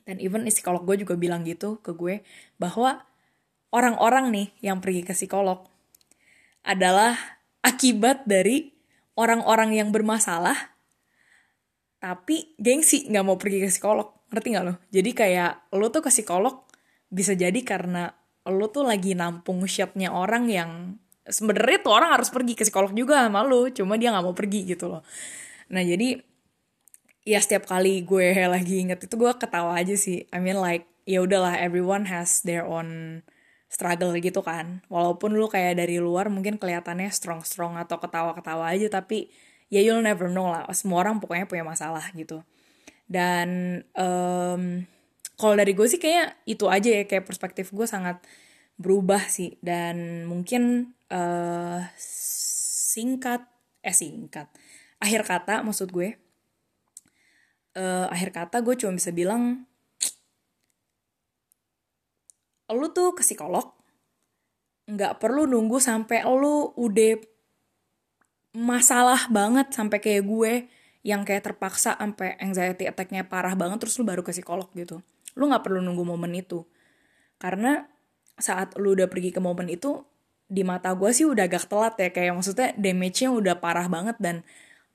Dan 0.05 0.21
even 0.21 0.45
psikolog 0.45 0.85
gue 0.85 1.01
juga 1.01 1.17
bilang 1.17 1.41
gitu 1.49 1.81
ke 1.81 1.97
gue 1.97 2.21
bahwa 2.61 3.01
orang-orang 3.73 4.29
nih 4.29 4.47
yang 4.61 4.77
pergi 4.85 5.01
ke 5.01 5.17
psikolog 5.17 5.65
adalah 6.61 7.17
akibat 7.65 8.29
dari 8.29 8.69
orang-orang 9.17 9.73
yang 9.73 9.89
bermasalah 9.89 10.73
tapi 12.01 12.57
gengsi 12.57 13.05
nggak 13.09 13.25
mau 13.25 13.37
pergi 13.37 13.61
ke 13.61 13.69
psikolog 13.69 14.20
ngerti 14.31 14.47
nggak 14.55 14.65
lo? 14.65 14.73
Jadi 14.89 15.11
kayak 15.11 15.75
lo 15.75 15.91
tuh 15.91 16.01
ke 16.07 16.09
psikolog 16.09 16.63
bisa 17.11 17.35
jadi 17.35 17.59
karena 17.67 18.15
lo 18.47 18.71
tuh 18.71 18.87
lagi 18.87 19.13
nampung 19.13 19.67
shitnya 19.67 20.09
orang 20.09 20.47
yang 20.47 20.97
sebenarnya 21.27 21.83
tuh 21.85 21.93
orang 21.93 22.15
harus 22.15 22.33
pergi 22.33 22.57
ke 22.57 22.63
psikolog 22.65 22.95
juga 22.95 23.27
sama 23.27 23.45
lo 23.45 23.69
cuma 23.69 23.99
dia 23.99 24.09
nggak 24.09 24.25
mau 24.25 24.33
pergi 24.33 24.65
gitu 24.65 24.89
loh. 24.89 25.03
Nah 25.69 25.83
jadi 25.83 26.17
ya 27.27 27.37
setiap 27.37 27.69
kali 27.69 28.01
gue 28.01 28.33
lagi 28.49 28.81
inget 28.81 29.05
itu 29.05 29.13
gue 29.19 29.31
ketawa 29.37 29.77
aja 29.77 29.93
sih. 29.93 30.25
I 30.33 30.39
mean 30.41 30.57
like 30.57 30.87
ya 31.05 31.21
udahlah 31.21 31.59
everyone 31.59 32.07
has 32.09 32.41
their 32.41 32.65
own 32.65 33.21
struggle 33.69 34.15
gitu 34.17 34.41
kan. 34.41 34.81
Walaupun 34.89 35.35
lu 35.37 35.45
kayak 35.51 35.77
dari 35.77 36.01
luar 36.01 36.31
mungkin 36.33 36.57
kelihatannya 36.57 37.11
strong 37.13 37.45
strong 37.45 37.77
atau 37.77 38.01
ketawa 38.01 38.33
ketawa 38.33 38.71
aja 38.73 38.87
tapi 38.89 39.29
ya 39.69 39.83
you'll 39.83 40.01
never 40.01 40.31
know 40.31 40.49
lah. 40.49 40.65
Semua 40.73 41.05
orang 41.05 41.21
pokoknya 41.21 41.45
punya 41.45 41.67
masalah 41.67 42.07
gitu 42.17 42.41
dan 43.11 43.83
um, 43.99 44.87
kalau 45.35 45.59
dari 45.59 45.75
gue 45.75 45.83
sih 45.83 45.99
kayak 45.99 46.47
itu 46.47 46.71
aja 46.71 47.03
ya 47.03 47.03
kayak 47.03 47.27
perspektif 47.27 47.75
gue 47.75 47.83
sangat 47.83 48.23
berubah 48.79 49.27
sih. 49.27 49.59
Dan 49.59 50.23
mungkin 50.31 50.95
uh, 51.11 51.83
singkat 51.99 53.43
eh 53.83 53.91
singkat. 53.91 54.47
Akhir 55.03 55.27
kata 55.27 55.59
maksud 55.59 55.91
gue 55.91 56.15
uh, 57.75 58.07
akhir 58.07 58.31
kata 58.31 58.63
gue 58.63 58.79
cuma 58.79 58.95
bisa 58.95 59.11
bilang 59.11 59.67
lu 62.71 62.87
tuh 62.95 63.11
ke 63.11 63.27
psikolog. 63.27 63.75
Nggak 64.87 65.19
perlu 65.19 65.43
nunggu 65.51 65.83
sampai 65.83 66.23
lu 66.23 66.71
udah 66.79 67.19
masalah 68.55 69.27
banget 69.27 69.67
sampai 69.75 69.99
kayak 69.99 70.23
gue 70.23 70.53
yang 71.01 71.25
kayak 71.25 71.45
terpaksa 71.49 71.97
sampai 71.97 72.37
anxiety 72.37 72.85
attack-nya 72.85 73.25
parah 73.25 73.57
banget 73.57 73.81
terus 73.81 73.97
lu 73.97 74.05
baru 74.05 74.21
ke 74.21 74.33
psikolog 74.33 74.69
gitu. 74.77 75.01
Lu 75.33 75.49
nggak 75.49 75.65
perlu 75.65 75.81
nunggu 75.81 76.05
momen 76.05 76.33
itu. 76.37 76.61
Karena 77.41 77.89
saat 78.37 78.77
lu 78.77 78.93
udah 78.93 79.09
pergi 79.09 79.33
ke 79.33 79.41
momen 79.41 79.69
itu 79.69 80.05
di 80.51 80.61
mata 80.67 80.91
gue 80.93 81.09
sih 81.15 81.23
udah 81.23 81.47
agak 81.47 81.65
telat 81.71 81.95
ya 81.95 82.09
kayak 82.11 82.35
maksudnya 82.35 82.75
damage-nya 82.75 83.29
udah 83.31 83.55
parah 83.63 83.87
banget 83.87 84.19
dan 84.19 84.43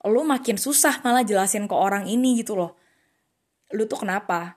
lu 0.05 0.21
makin 0.21 0.55
susah 0.55 1.01
malah 1.01 1.25
jelasin 1.25 1.65
ke 1.65 1.75
orang 1.75 2.05
ini 2.07 2.39
gitu 2.39 2.55
loh. 2.55 2.77
Lu 3.73 3.83
tuh 3.89 4.05
kenapa? 4.05 4.55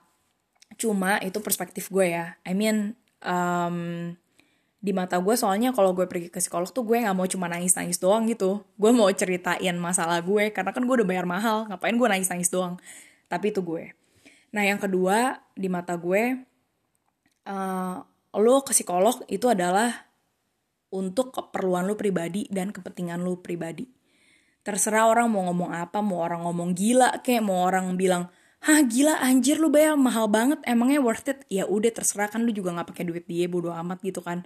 Cuma 0.79 1.19
itu 1.19 1.41
perspektif 1.43 1.91
gue 1.91 2.15
ya. 2.15 2.39
I 2.47 2.53
mean 2.55 2.95
um, 3.25 4.13
di 4.81 4.97
mata 4.97 5.21
gue 5.21 5.37
soalnya 5.37 5.69
kalau 5.77 5.93
gue 5.93 6.09
pergi 6.09 6.33
ke 6.33 6.41
psikolog 6.41 6.65
tuh 6.73 6.81
gue 6.81 7.05
nggak 7.05 7.13
mau 7.13 7.29
cuma 7.29 7.45
nangis 7.45 7.77
nangis 7.77 8.01
doang 8.01 8.25
gitu. 8.25 8.65
Gue 8.81 8.89
mau 8.89 9.05
ceritain 9.13 9.77
masalah 9.77 10.17
gue 10.25 10.49
karena 10.49 10.73
kan 10.73 10.81
gue 10.81 10.95
udah 10.97 11.07
bayar 11.07 11.29
mahal 11.29 11.69
ngapain 11.69 11.93
gue 11.93 12.07
nangis 12.09 12.27
nangis 12.33 12.49
doang? 12.49 12.81
Tapi 13.29 13.53
itu 13.53 13.61
gue. 13.61 13.93
Nah 14.49 14.65
yang 14.65 14.81
kedua 14.81 15.37
di 15.53 15.69
mata 15.69 15.93
gue 16.01 16.33
uh, 17.45 17.95
lo 18.41 18.55
ke 18.65 18.73
psikolog 18.73 19.21
itu 19.29 19.45
adalah 19.45 20.09
untuk 20.91 21.29
keperluan 21.29 21.85
lo 21.85 21.93
pribadi 21.93 22.49
dan 22.49 22.73
kepentingan 22.73 23.21
lo 23.21 23.37
pribadi. 23.37 23.85
Terserah 24.65 25.05
orang 25.13 25.29
mau 25.29 25.45
ngomong 25.45 25.77
apa 25.77 26.01
mau 26.01 26.25
orang 26.25 26.41
ngomong 26.41 26.73
gila 26.73 27.21
kayak 27.21 27.45
mau 27.45 27.69
orang 27.69 27.93
bilang 27.93 28.33
hah 28.61 28.81
gila 28.85 29.17
anjir 29.21 29.57
lu 29.57 29.73
bayar 29.73 29.97
mahal 29.97 30.29
banget 30.29 30.61
emangnya 30.69 31.01
worth 31.01 31.29
it? 31.29 31.41
Ya 31.49 31.65
udah 31.65 31.89
terserah 31.89 32.29
kan 32.29 32.45
lu 32.45 32.53
juga 32.53 32.73
nggak 32.77 32.93
pakai 32.93 33.05
duit 33.09 33.25
dia 33.25 33.49
bodo 33.49 33.73
amat 33.73 34.01
gitu 34.05 34.21
kan. 34.21 34.45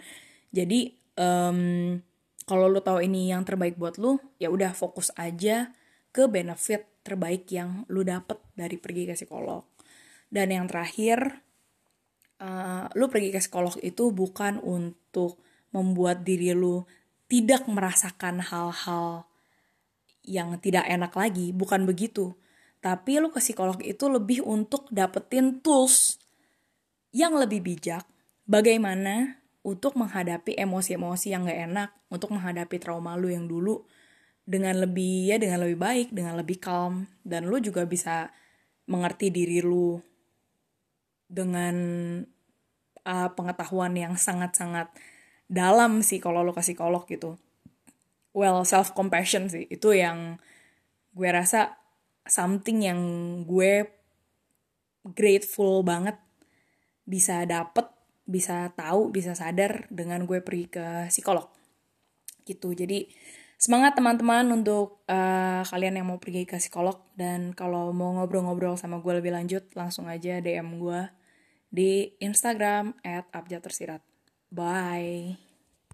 Jadi 0.56 0.96
um, 1.20 2.00
kalau 2.48 2.72
lu 2.72 2.80
tahu 2.80 3.04
ini 3.04 3.36
yang 3.36 3.44
terbaik 3.44 3.76
buat 3.76 4.00
lu 4.00 4.18
ya 4.40 4.48
udah 4.48 4.72
fokus 4.72 5.12
aja 5.20 5.76
ke 6.16 6.32
benefit 6.32 6.88
terbaik 7.04 7.46
yang 7.52 7.84
lu 7.92 8.08
dapet 8.08 8.40
dari 8.56 8.80
pergi 8.80 9.12
ke 9.12 9.14
psikolog. 9.20 9.68
Dan 10.32 10.50
yang 10.56 10.66
terakhir 10.66 11.44
uh, 12.40 12.88
lu 12.96 13.12
pergi 13.12 13.36
ke 13.36 13.40
psikolog 13.44 13.76
itu 13.84 14.16
bukan 14.16 14.64
untuk 14.64 15.44
membuat 15.76 16.24
diri 16.24 16.56
lu 16.56 16.88
tidak 17.28 17.68
merasakan 17.68 18.40
hal-hal 18.40 19.28
yang 20.26 20.58
tidak 20.58 20.88
enak 20.90 21.14
lagi 21.14 21.54
bukan 21.54 21.86
begitu 21.86 22.34
tapi 22.86 23.18
lu 23.18 23.34
ke 23.34 23.42
psikolog 23.42 23.82
itu 23.82 24.06
lebih 24.06 24.46
untuk 24.46 24.86
dapetin 24.94 25.58
tools 25.66 26.22
yang 27.10 27.34
lebih 27.34 27.66
bijak. 27.66 28.06
Bagaimana 28.46 29.42
untuk 29.66 29.98
menghadapi 29.98 30.54
emosi-emosi 30.54 31.34
yang 31.34 31.50
gak 31.50 31.62
enak, 31.66 31.90
untuk 32.14 32.38
menghadapi 32.38 32.78
trauma 32.78 33.18
lu 33.18 33.34
yang 33.34 33.50
dulu 33.50 33.82
dengan 34.46 34.78
lebih 34.78 35.34
ya 35.34 35.42
dengan 35.42 35.66
lebih 35.66 35.82
baik, 35.82 36.08
dengan 36.14 36.38
lebih 36.38 36.62
calm 36.62 37.10
dan 37.26 37.50
lu 37.50 37.58
juga 37.58 37.90
bisa 37.90 38.30
mengerti 38.86 39.34
diri 39.34 39.66
lu 39.66 39.98
dengan 41.26 41.76
uh, 43.02 43.30
pengetahuan 43.34 43.98
yang 43.98 44.14
sangat-sangat 44.14 44.94
dalam 45.50 46.06
sih 46.06 46.22
kalau 46.22 46.46
lu 46.46 46.54
ke 46.54 46.62
psikolog 46.62 47.02
gitu. 47.10 47.42
Well, 48.38 48.62
self 48.62 48.94
compassion 48.94 49.50
sih 49.50 49.66
itu 49.74 49.98
yang 49.98 50.38
gue 51.18 51.30
rasa 51.34 51.85
something 52.26 52.82
yang 52.82 53.00
gue 53.46 53.86
grateful 55.14 55.86
banget 55.86 56.18
bisa 57.06 57.46
dapet, 57.46 57.86
bisa 58.26 58.74
tahu, 58.74 59.14
bisa 59.14 59.38
sadar 59.38 59.86
dengan 59.94 60.26
gue 60.26 60.42
pergi 60.42 60.66
ke 60.66 60.86
psikolog. 61.14 61.46
Gitu. 62.42 62.74
Jadi 62.74 63.06
semangat 63.62 63.94
teman-teman 63.94 64.50
untuk 64.50 65.06
uh, 65.06 65.62
kalian 65.70 66.02
yang 66.02 66.10
mau 66.10 66.18
pergi 66.18 66.50
ke 66.50 66.58
psikolog 66.58 67.06
dan 67.14 67.54
kalau 67.54 67.94
mau 67.94 68.18
ngobrol-ngobrol 68.18 68.76
sama 68.76 69.00
gue 69.00 69.14
lebih 69.22 69.32
lanjut 69.34 69.64
langsung 69.78 70.10
aja 70.10 70.42
DM 70.42 70.82
gue 70.82 71.02
di 71.70 72.18
Instagram 72.18 72.98
@abjatersirat. 73.06 74.02
Bye. 74.50 75.45